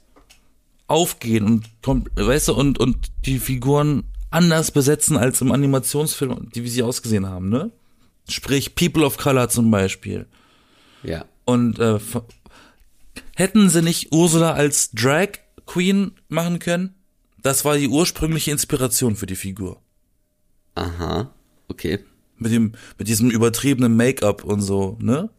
[0.87, 6.69] aufgehen und, weißt du, und, und die Figuren anders besetzen als im Animationsfilm, die wie
[6.69, 7.71] sie ausgesehen haben, ne?
[8.27, 10.27] Sprich, People of Color zum Beispiel.
[11.03, 11.25] Ja.
[11.45, 11.99] Und äh,
[13.35, 15.29] hätten sie nicht Ursula als Drag
[15.65, 16.95] Queen machen können?
[17.41, 19.81] Das war die ursprüngliche Inspiration für die Figur.
[20.75, 21.33] Aha.
[21.67, 21.99] Okay.
[22.37, 25.29] Mit dem, mit diesem übertriebenen Make-up und so, ne?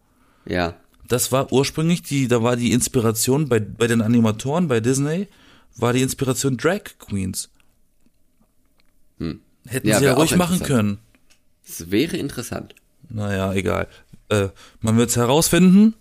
[0.47, 0.77] Ja.
[1.09, 5.29] Das war ursprünglich die, da war die Inspiration bei, bei den Animatoren, bei Disney,
[5.77, 7.49] war die Inspiration Drag Queens.
[9.67, 10.99] Hätten Ja, sie ja ruhig machen können.
[11.67, 12.75] Es wäre interessant.
[13.09, 13.89] Naja, egal.
[14.29, 14.49] Äh,
[14.81, 15.95] man wird's herausfinden.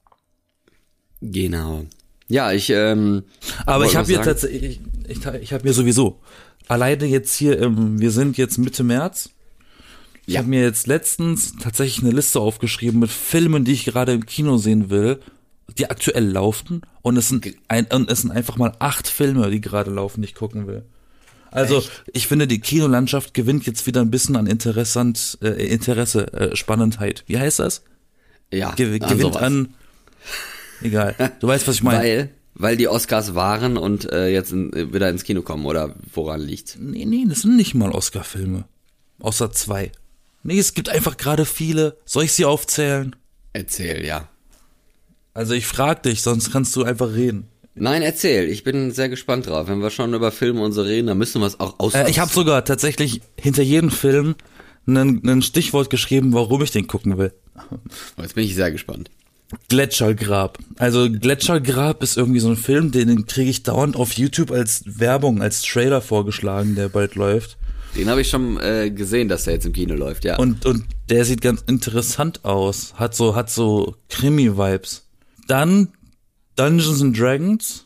[1.22, 1.86] Genau.
[2.28, 3.24] Ja, ich, ähm.
[3.66, 6.22] Aber ich habe sagen- tatsächlich, ich, ich, ich habe mir sowieso
[6.70, 9.32] alleine jetzt hier, ähm, wir sind jetzt Mitte März.
[10.26, 10.40] Ich Ja.
[10.40, 14.58] habe mir jetzt letztens tatsächlich eine Liste aufgeschrieben mit Filmen, die ich gerade im Kino
[14.58, 15.20] sehen will,
[15.78, 16.82] die aktuell laufen.
[17.02, 20.28] Und es sind, ein, und es sind einfach mal acht Filme, die gerade laufen, die
[20.30, 20.84] ich gucken will.
[21.52, 26.56] Also ich finde, die Kinolandschaft gewinnt jetzt wieder ein bisschen an Interessant, äh, Interesse, äh,
[26.56, 27.24] Spannendheit.
[27.26, 27.84] Wie heißt das?
[28.54, 29.74] Ja, Ge gewinnt an.
[30.82, 31.16] Egal.
[31.40, 32.00] Du weißt, was ich meine.
[32.00, 35.96] Weil, weil die Oscars waren und äh, jetzt in, äh, wieder ins Kino kommen, oder
[36.14, 36.78] woran liegt?
[36.80, 38.66] Nee, nee, das sind nicht mal Oscar-Filme.
[39.20, 39.92] Außer zwei.
[40.44, 41.98] Nee, es gibt einfach gerade viele.
[42.06, 43.16] Soll ich sie aufzählen?
[43.54, 44.28] Erzähl, ja.
[45.34, 47.48] Also ich frag dich, sonst kannst du einfach reden.
[47.76, 48.50] Nein, erzähl.
[48.50, 49.68] Ich bin sehr gespannt drauf.
[49.70, 51.94] Wenn wir schon über Filme und so reden, dann müssen wir es auch aus.
[51.94, 54.36] Äh, ich habe sogar tatsächlich hinter jedem Film
[54.86, 57.34] ein, ein Stichwort geschrieben, warum ich den gucken will.
[58.18, 59.10] Jetzt bin ich sehr gespannt.
[59.68, 60.60] Gletschergrab.
[60.78, 64.84] Also Gletschergrab ist irgendwie so ein Film, den, den kriege ich dauernd auf YouTube als
[64.86, 67.58] Werbung, als Trailer vorgeschlagen, der bald läuft.
[67.96, 70.38] Den habe ich schon äh, gesehen, dass der jetzt im Kino läuft, ja.
[70.38, 72.94] Und, und der sieht ganz interessant aus.
[72.96, 75.08] Hat so, hat so Krimi-Vibes.
[75.48, 75.90] Dann
[76.56, 77.86] Dungeons and Dragons.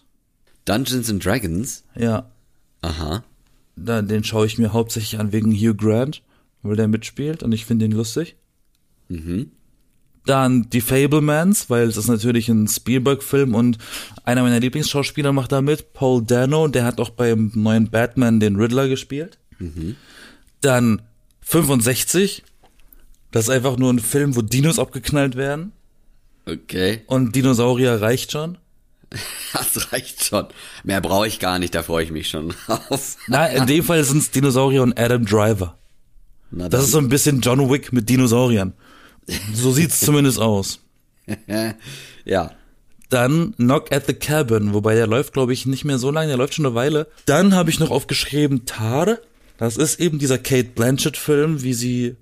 [0.65, 1.83] Dungeons and Dragons?
[1.95, 2.29] Ja,
[2.81, 3.23] Aha.
[3.75, 6.21] da, den schaue ich mir hauptsächlich an wegen Hugh Grant,
[6.61, 8.35] weil der mitspielt und ich finde ihn lustig.
[9.07, 9.51] Mhm.
[10.25, 13.77] Dann die Fablemans, weil es ist natürlich ein Spielberg-Film und
[14.23, 18.55] einer meiner Lieblingsschauspieler macht da mit, Paul Dano, der hat auch beim neuen Batman den
[18.55, 19.37] Riddler gespielt.
[20.61, 21.01] Dann
[21.41, 22.43] 65,
[23.31, 25.71] das ist einfach nur ein Film, wo Dinos abgeknallt werden
[26.45, 27.01] Okay.
[27.07, 28.57] und Dinosaurier reicht schon.
[29.53, 30.47] Das reicht schon.
[30.83, 32.53] Mehr brauche ich gar nicht, da freue ich mich schon
[32.89, 33.17] auf.
[33.27, 35.77] Na, in dem Fall sind es Dinosaurier und Adam Driver.
[36.49, 38.73] Na Das ist so ein bisschen John Wick mit Dinosauriern.
[39.53, 40.79] So sieht's zumindest aus.
[42.25, 42.51] ja.
[43.09, 46.37] Dann Knock at the Cabin, wobei der läuft, glaube ich, nicht mehr so lange, der
[46.37, 47.07] läuft schon eine Weile.
[47.25, 49.19] Dann habe ich noch aufgeschrieben Tar.
[49.57, 52.15] Das ist eben dieser Kate Blanchett-Film, wie sie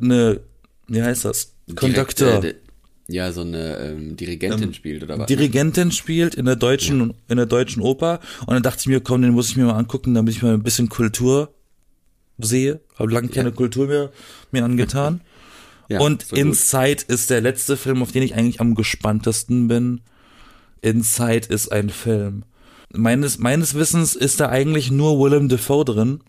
[0.00, 0.40] eine,
[0.88, 1.54] wie heißt das?
[1.74, 2.40] Kondukteur.
[2.40, 2.70] Direkt, äh,
[3.12, 5.26] ja, so eine ähm, Dirigentin spielt oder was?
[5.26, 8.20] Dirigentin spielt in der deutschen, in der deutschen Oper.
[8.42, 10.54] Und dann dachte ich mir, komm, den muss ich mir mal angucken, damit ich mal
[10.54, 11.52] ein bisschen Kultur
[12.38, 12.80] sehe.
[12.98, 14.10] Habe lange keine Kultur mehr
[14.52, 15.22] mir angetan.
[15.90, 16.38] Ja, und so gut.
[16.38, 20.00] Inside ist der letzte Film, auf den ich eigentlich am gespanntesten bin.
[20.82, 22.44] Inside ist ein Film.
[22.92, 26.20] Meines, meines Wissens ist da eigentlich nur Willem Dafoe drin.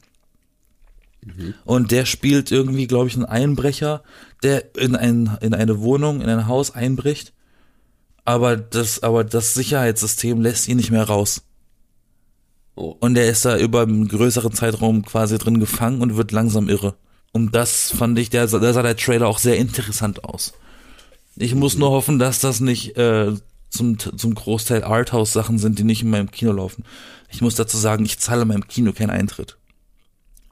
[1.23, 1.53] Mhm.
[1.63, 4.03] Und der spielt irgendwie, glaube ich, einen Einbrecher,
[4.41, 7.33] der in, ein, in eine Wohnung, in ein Haus einbricht.
[8.25, 11.43] Aber das, aber das Sicherheitssystem lässt ihn nicht mehr raus.
[12.75, 12.95] Oh.
[12.99, 16.95] Und er ist da über einen größeren Zeitraum quasi drin gefangen und wird langsam irre.
[17.33, 20.53] Und das fand ich, der, da sah der Trailer auch sehr interessant aus.
[21.37, 23.31] Ich muss nur hoffen, dass das nicht äh,
[23.69, 26.83] zum, zum Großteil Arthouse-Sachen sind, die nicht in meinem Kino laufen.
[27.29, 29.57] Ich muss dazu sagen, ich zahle in meinem Kino keinen Eintritt.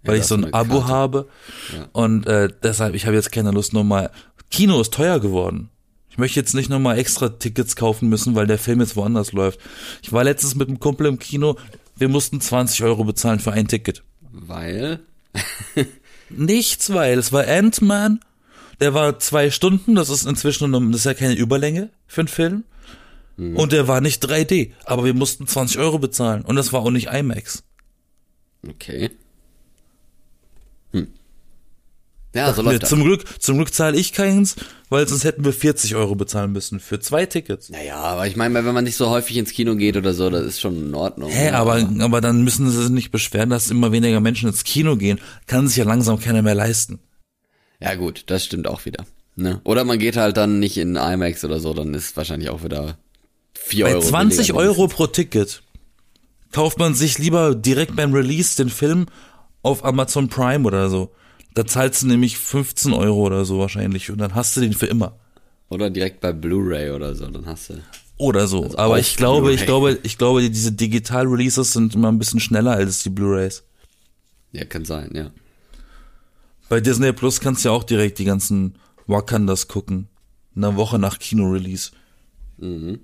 [0.03, 0.87] Weil Ja, ich so ein Abo Karte.
[0.93, 1.27] habe.
[1.75, 1.89] Ja.
[1.91, 4.11] Und äh, deshalb, ich habe jetzt keine Lust nochmal.
[4.49, 5.69] Kino ist teuer geworden.
[6.09, 9.59] Ich möchte jetzt nicht nochmal extra Tickets kaufen müssen, weil der Film jetzt woanders läuft.
[10.01, 11.57] Ich war letztens mit einem Kumpel im Kino,
[11.97, 14.03] wir mussten 20 Euro bezahlen für ein Ticket.
[14.31, 15.01] Weil?
[16.29, 18.19] Nichts, weil es war Ant-Man,
[18.79, 22.63] der war zwei Stunden, das ist inzwischen, das ist ja keine Überlänge für einen Film.
[23.37, 23.55] Mhm.
[23.55, 26.91] Und der war nicht 3D, aber wir mussten 20 Euro bezahlen und das war auch
[26.91, 27.63] nicht IMAX.
[28.67, 29.11] Okay.
[30.91, 31.07] Hm.
[32.35, 32.89] Ja, so läuft das.
[32.89, 34.55] Zum Glück, zum Glück zahle ich keins,
[34.89, 37.69] weil sonst hätten wir 40 Euro bezahlen müssen für zwei Tickets.
[37.69, 40.45] Naja, aber ich meine, wenn man nicht so häufig ins Kino geht oder so, das
[40.45, 41.31] ist schon in Ordnung.
[41.31, 44.95] Hä, aber, aber dann müssen sie sich nicht beschweren, dass immer weniger Menschen ins Kino
[44.95, 45.19] gehen.
[45.47, 46.99] Kann sich ja langsam keiner mehr leisten.
[47.79, 49.05] Ja gut, das stimmt auch wieder.
[49.35, 49.61] Ne?
[49.63, 52.97] Oder man geht halt dann nicht in IMAX oder so, dann ist wahrscheinlich auch wieder
[53.53, 54.01] 4 Euro.
[54.01, 55.63] Bei 20 Euro pro Ticket
[56.51, 59.07] kauft man sich lieber direkt beim Release den Film
[59.61, 61.11] auf Amazon Prime oder so.
[61.53, 64.85] Da zahlst du nämlich 15 Euro oder so wahrscheinlich und dann hast du den für
[64.85, 65.17] immer.
[65.69, 67.81] Oder direkt bei Blu-ray oder so, dann hast du.
[68.17, 68.63] Oder so.
[68.63, 72.71] Also Aber ich glaube, ich glaube, ich glaube, diese Digital-Releases sind immer ein bisschen schneller
[72.71, 73.63] als die Blu-rays.
[74.51, 75.31] Ja, kann sein, ja.
[76.69, 78.75] Bei Disney Plus kannst du ja auch direkt die ganzen
[79.07, 80.07] Wakandas gucken.
[80.55, 81.91] Eine Woche nach Kino-Release.
[82.57, 82.99] Mhm.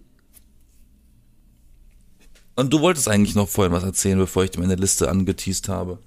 [2.55, 5.99] Und du wolltest eigentlich noch vorhin was erzählen, bevor ich dir meine Liste angeteased habe.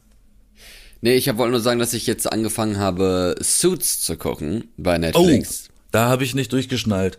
[1.00, 5.68] Nee, ich wollte nur sagen, dass ich jetzt angefangen habe, Suits zu gucken bei Netflix.
[5.68, 7.18] Oh, da habe ich nicht durchgeschnallt.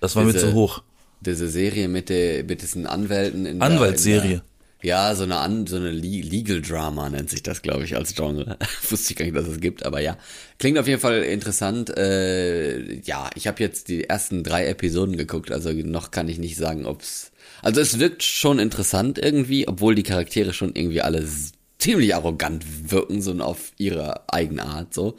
[0.00, 0.82] Das war diese, mir zu hoch.
[1.20, 4.42] Diese Serie mit, der, mit diesen Anwälten in Anwaltsserie.
[4.80, 8.56] Ja, so eine, An, so eine Legal Drama nennt sich das, glaube ich, als Genre.
[8.88, 10.16] Wusste ich gar nicht, dass es gibt, aber ja.
[10.60, 11.96] Klingt auf jeden Fall interessant.
[11.96, 16.56] Äh, ja, ich habe jetzt die ersten drei Episoden geguckt, also noch kann ich nicht
[16.56, 17.32] sagen, ob's.
[17.60, 21.26] Also es wirkt schon interessant irgendwie, obwohl die Charaktere schon irgendwie alle
[21.78, 25.16] ziemlich arrogant wirken, so auf ihre eigene Art, so.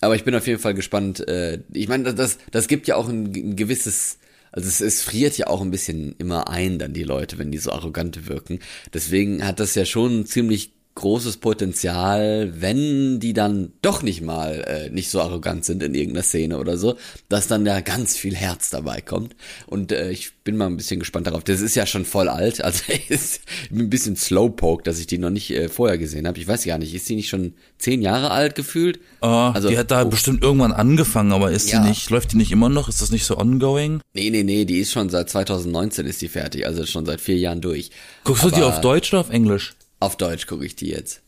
[0.00, 1.26] Aber ich bin auf jeden Fall gespannt.
[1.28, 4.18] Äh, ich meine, das, das gibt ja auch ein, ein gewisses,
[4.50, 7.58] also es, es friert ja auch ein bisschen immer ein, dann die Leute, wenn die
[7.58, 8.60] so arrogant wirken.
[8.94, 14.90] Deswegen hat das ja schon ziemlich großes Potenzial, wenn die dann doch nicht mal äh,
[14.90, 16.96] nicht so arrogant sind in irgendeiner Szene oder so,
[17.30, 19.34] dass dann da ganz viel Herz dabei kommt.
[19.66, 21.42] Und äh, ich bin mal ein bisschen gespannt darauf.
[21.42, 25.30] Das ist ja schon voll alt, also ist ein bisschen Slowpoke, dass ich die noch
[25.30, 26.38] nicht äh, vorher gesehen habe.
[26.38, 28.98] Ich weiß gar nicht, ist die nicht schon zehn Jahre alt gefühlt?
[29.22, 30.08] Uh, also die hat da oh.
[30.08, 31.82] bestimmt irgendwann angefangen, aber ist ja.
[31.82, 32.90] die nicht, läuft die nicht immer noch?
[32.90, 34.02] Ist das nicht so ongoing?
[34.12, 37.38] Nee, nee, nee, die ist schon seit 2019 ist die fertig, also schon seit vier
[37.38, 37.90] Jahren durch.
[38.24, 39.74] Guckst aber, du die auf Deutsch oder auf Englisch?
[40.00, 41.22] Auf Deutsch gucke ich die jetzt.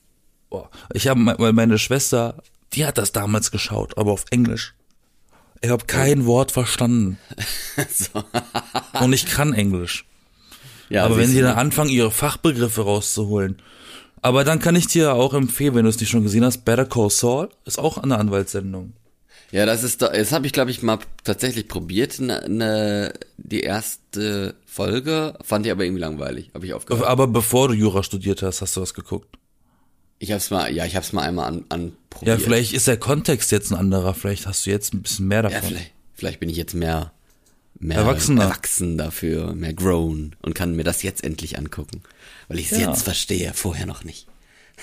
[0.50, 0.70] Boah.
[0.92, 4.74] Ich habe, weil meine Schwester, die hat das damals geschaut, aber auf Englisch.
[5.61, 7.18] Ich habe kein Wort verstanden.
[7.90, 8.24] so.
[8.98, 10.06] Und ich kann Englisch.
[10.88, 13.62] Ja, aber wenn sie dann anfangen, ihre Fachbegriffe rauszuholen.
[14.20, 16.85] Aber dann kann ich dir auch empfehlen, wenn du es nicht schon gesehen hast, Better
[16.85, 18.92] Call Saul ist auch eine Anwaltssendung.
[19.52, 24.54] Ja, das ist, das habe ich glaube ich mal tatsächlich probiert, ne, ne, die erste
[24.64, 27.06] Folge, fand ich aber irgendwie langweilig, habe ich aufgehört.
[27.06, 29.36] Aber bevor du Jura studiert hast, hast du was geguckt?
[30.18, 32.38] Ich hab's mal, ja, ich hab's mal einmal an, anprobiert.
[32.38, 35.42] Ja, vielleicht ist der Kontext jetzt ein anderer, vielleicht hast du jetzt ein bisschen mehr
[35.42, 35.60] davon.
[35.60, 37.12] Ja, vielleicht, vielleicht bin ich jetzt mehr,
[37.78, 38.44] mehr Erwachsener.
[38.44, 42.02] erwachsen dafür, mehr grown und kann mir das jetzt endlich angucken,
[42.48, 42.88] weil ich es ja.
[42.88, 44.28] jetzt verstehe, vorher noch nicht.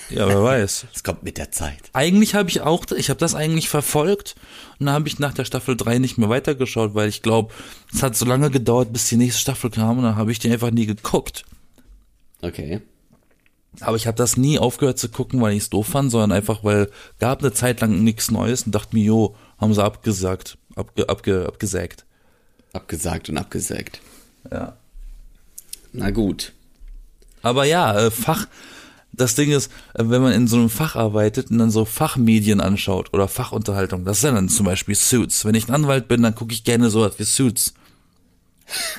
[0.10, 0.88] Ja, wer weiß.
[0.94, 1.78] Es kommt mit der Zeit.
[1.94, 4.36] Eigentlich habe ich auch, ich habe das eigentlich verfolgt
[4.80, 7.54] und dann habe ich nach der Staffel 3 nicht mehr weitergeschaut, weil ich glaube,
[7.94, 10.52] es hat so lange gedauert, bis die nächste Staffel kam und dann habe ich die
[10.52, 11.46] einfach nie geguckt.
[12.42, 12.82] Okay.
[13.82, 16.64] Aber ich habe das nie aufgehört zu gucken, weil ich es doof fand, sondern einfach,
[16.64, 21.08] weil gab eine Zeit lang nichts Neues und dachte mir, jo, haben sie abgesagt, abge,
[21.08, 22.06] abge, abgesägt.
[22.74, 24.02] Abgesagt und abgesägt.
[24.52, 24.78] Ja.
[25.94, 26.54] Na gut.
[27.42, 28.48] Aber ja, äh, Fach,
[29.12, 32.62] das Ding ist, äh, wenn man in so einem Fach arbeitet und dann so Fachmedien
[32.62, 35.46] anschaut oder Fachunterhaltung, das sind dann zum Beispiel Suits.
[35.46, 37.74] Wenn ich ein Anwalt bin, dann gucke ich gerne so wie Suits.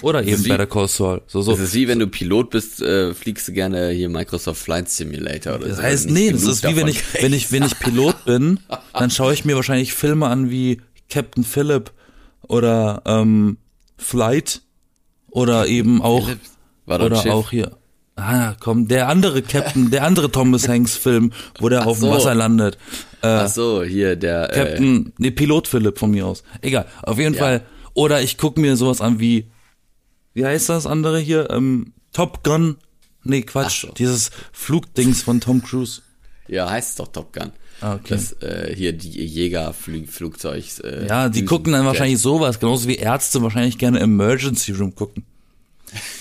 [0.02, 1.22] Oder eben Better Call Saul.
[1.28, 1.52] So, so.
[1.52, 5.54] Das ist wie wenn du Pilot bist, äh, fliegst du gerne hier Microsoft Flight Simulator
[5.54, 5.82] oder das so.
[5.82, 8.58] Das heißt, nee, das ist wie wenn ich, wenn ich, wenn ich Pilot bin,
[8.92, 11.92] dann schaue ich mir wahrscheinlich Filme an wie Captain Phillip
[12.42, 13.58] oder ähm,
[13.96, 14.62] Flight
[15.28, 16.28] oder eben auch
[16.86, 17.76] oder auch hier
[18.16, 22.06] Ah, komm, der andere Captain, der andere Thomas Hanks Film, wo der Ach auf so.
[22.06, 22.76] dem Wasser landet.
[23.22, 26.42] Äh, Ach so, hier der äh, Captain, äh, nee, Pilot Philipp von mir aus.
[26.60, 27.40] Egal, auf jeden ja.
[27.40, 27.62] Fall.
[27.94, 29.50] Oder ich guck mir sowas an wie,
[30.34, 31.50] wie heißt das andere hier?
[31.50, 32.76] Ähm, Top Gun.
[33.24, 33.82] Nee, Quatsch.
[33.82, 33.92] So.
[33.92, 36.02] Dieses Flugdings von Tom Cruise.
[36.48, 37.52] Ja, heißt es doch Top Gun.
[37.80, 38.08] Ah, okay.
[38.10, 40.80] Das äh, hier die Jägerflugzeugs.
[40.80, 45.24] Äh, ja, die gucken dann wahrscheinlich sowas, genauso wie Ärzte wahrscheinlich gerne Emergency Room gucken.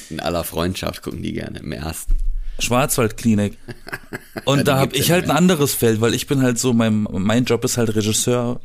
[0.09, 2.17] In aller Freundschaft gucken die gerne im ersten.
[2.59, 3.57] Schwarzwaldklinik.
[4.45, 7.45] Und da habe ich halt ein anderes Feld, weil ich bin halt so, mein, mein
[7.45, 8.59] Job ist halt Regisseur.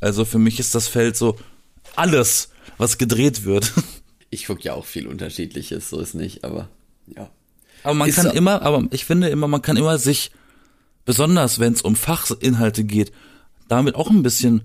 [0.00, 1.38] Also für mich ist das Feld so
[1.94, 3.72] alles, was gedreht wird.
[4.28, 6.68] Ich gucke ja auch viel Unterschiedliches, so ist nicht, aber
[7.06, 7.30] ja.
[7.84, 10.32] Aber man Ist kann immer, aber ich finde immer, man kann immer sich,
[11.04, 13.12] besonders wenn es um Fachinhalte geht,
[13.68, 14.62] damit auch ein bisschen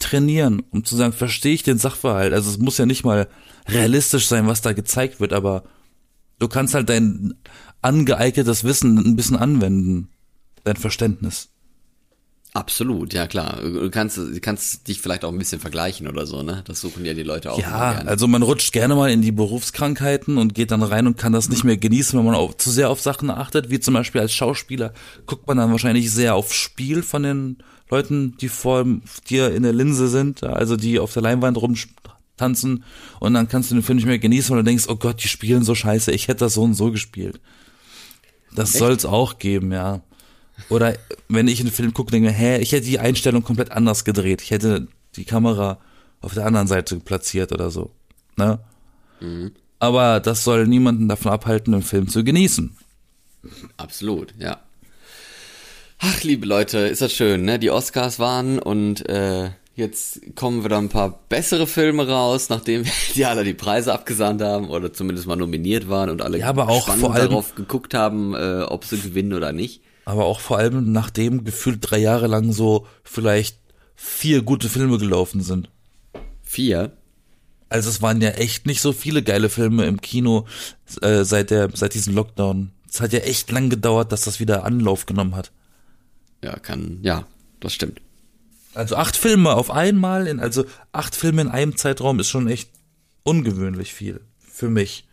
[0.00, 2.32] trainieren, um zu sagen, verstehe ich den Sachverhalt.
[2.32, 3.28] Also es muss ja nicht mal
[3.68, 5.62] realistisch sein, was da gezeigt wird, aber
[6.38, 7.34] du kannst halt dein
[7.82, 10.08] angeeignetes Wissen ein bisschen anwenden,
[10.64, 11.48] dein Verständnis.
[12.52, 13.60] Absolut, ja klar.
[13.62, 16.64] Du kannst, du kannst dich vielleicht auch ein bisschen vergleichen oder so, ne?
[16.66, 18.10] Das suchen ja die Leute auch Ja, gerne.
[18.10, 21.48] also man rutscht gerne mal in die Berufskrankheiten und geht dann rein und kann das
[21.48, 24.32] nicht mehr genießen, wenn man auf, zu sehr auf Sachen achtet, wie zum Beispiel als
[24.32, 24.92] Schauspieler
[25.26, 27.58] guckt man dann wahrscheinlich sehr auf Spiel von den
[27.90, 28.84] Leuten, die vor
[29.28, 32.84] dir in der Linse sind, also die auf der Leinwand rumtanzen
[33.18, 35.28] und dann kannst du den Film nicht mehr genießen, weil du denkst, oh Gott, die
[35.28, 37.40] spielen so scheiße, ich hätte das so und so gespielt.
[38.54, 40.02] Das soll's auch geben, ja.
[40.68, 40.96] Oder
[41.28, 44.04] wenn ich einen Film gucke, denke ich mir, hä, ich hätte die Einstellung komplett anders
[44.04, 44.42] gedreht.
[44.42, 45.78] Ich hätte die Kamera
[46.20, 47.90] auf der anderen Seite platziert oder so.
[48.36, 48.58] Ne?
[49.78, 52.76] Aber das soll niemanden davon abhalten, den Film zu genießen.
[53.78, 54.60] Absolut, ja.
[56.02, 57.58] Ach, liebe Leute, ist das schön, ne?
[57.58, 62.84] Die Oscars waren und äh, jetzt kommen wieder ein paar bessere Filme raus, nachdem
[63.14, 66.68] die alle die Preise abgesandt haben oder zumindest mal nominiert waren und alle Ja, aber
[66.68, 69.82] auch vor allem- darauf geguckt haben, äh, ob sie gewinnen oder nicht.
[70.06, 73.58] Aber auch vor allem, nachdem gefühlt drei Jahre lang so vielleicht
[73.94, 75.68] vier gute Filme gelaufen sind.
[76.42, 76.92] Vier.
[77.68, 80.46] Also es waren ja echt nicht so viele geile Filme im Kino
[81.02, 82.72] äh, seit der seit diesem Lockdown.
[82.90, 85.52] Es hat ja echt lang gedauert, dass das wieder Anlauf genommen hat.
[86.42, 87.26] Ja, kann, ja,
[87.60, 88.00] das stimmt.
[88.74, 92.70] Also acht Filme auf einmal, in, also acht Filme in einem Zeitraum ist schon echt
[93.24, 95.04] ungewöhnlich viel für mich.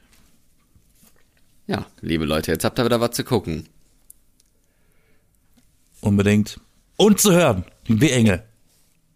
[1.66, 3.68] Ja, liebe Leute, jetzt habt ihr wieder was zu gucken.
[6.00, 6.60] Unbedingt.
[6.96, 8.44] Und zu hören, wie Engel.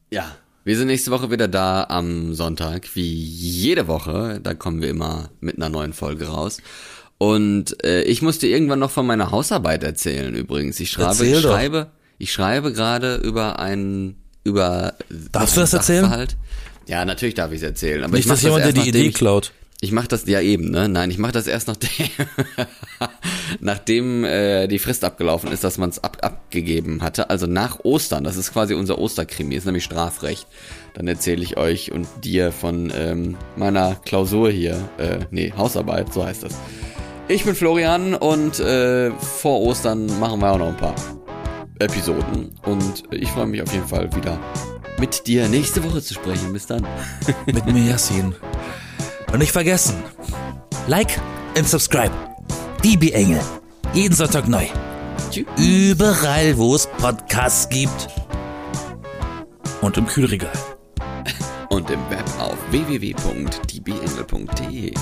[0.09, 4.39] Ja, wir sind nächste Woche wieder da am Sonntag, wie jede Woche.
[4.43, 6.61] Da kommen wir immer mit einer neuen Folge raus.
[7.17, 10.79] Und äh, ich musste irgendwann noch von meiner Hausarbeit erzählen übrigens.
[10.79, 11.91] Ich schreibe, ich schreibe,
[12.21, 14.93] ich schreibe gerade über ein über
[15.31, 16.01] Darfst du einen das erzählen?
[16.03, 16.37] Sachverhalt.
[16.87, 18.03] Ja, natürlich darf ich es erzählen.
[18.03, 19.51] Aber Nicht, dass jemand dir die Idee ich- klaut.
[19.81, 20.89] ich mache das ja eben, ne?
[20.89, 21.89] Nein, ich mache das erst nachdem,
[23.59, 27.29] nachdem äh, die Frist abgelaufen ist, dass man es ab, abgegeben hatte.
[27.29, 28.23] Also nach Ostern.
[28.23, 30.47] Das ist quasi unser Osterkrimi, ist nämlich Strafrecht.
[30.93, 36.25] Dann erzähle ich euch und dir von ähm, meiner Klausur hier, äh, nee, Hausarbeit, so
[36.25, 36.55] heißt das.
[37.27, 40.95] Ich bin Florian und äh, vor Ostern machen wir auch noch ein paar
[41.81, 42.51] Episoden.
[42.63, 44.39] Und ich freue mich auf jeden Fall wieder
[44.99, 46.53] mit dir nächste Woche zu sprechen.
[46.53, 46.85] Bis dann.
[47.45, 48.35] Mit mir Yassin.
[49.31, 49.95] Und nicht vergessen,
[50.87, 51.19] like
[51.57, 52.11] und subscribe.
[52.83, 53.41] DB Engel.
[53.93, 54.65] Jeden Sonntag neu.
[55.29, 55.45] Tschüss.
[55.57, 58.07] Überall, wo es Podcasts gibt.
[59.81, 60.53] Und im Kühlregal.
[61.69, 64.93] und im Web auf www.dbengel.de.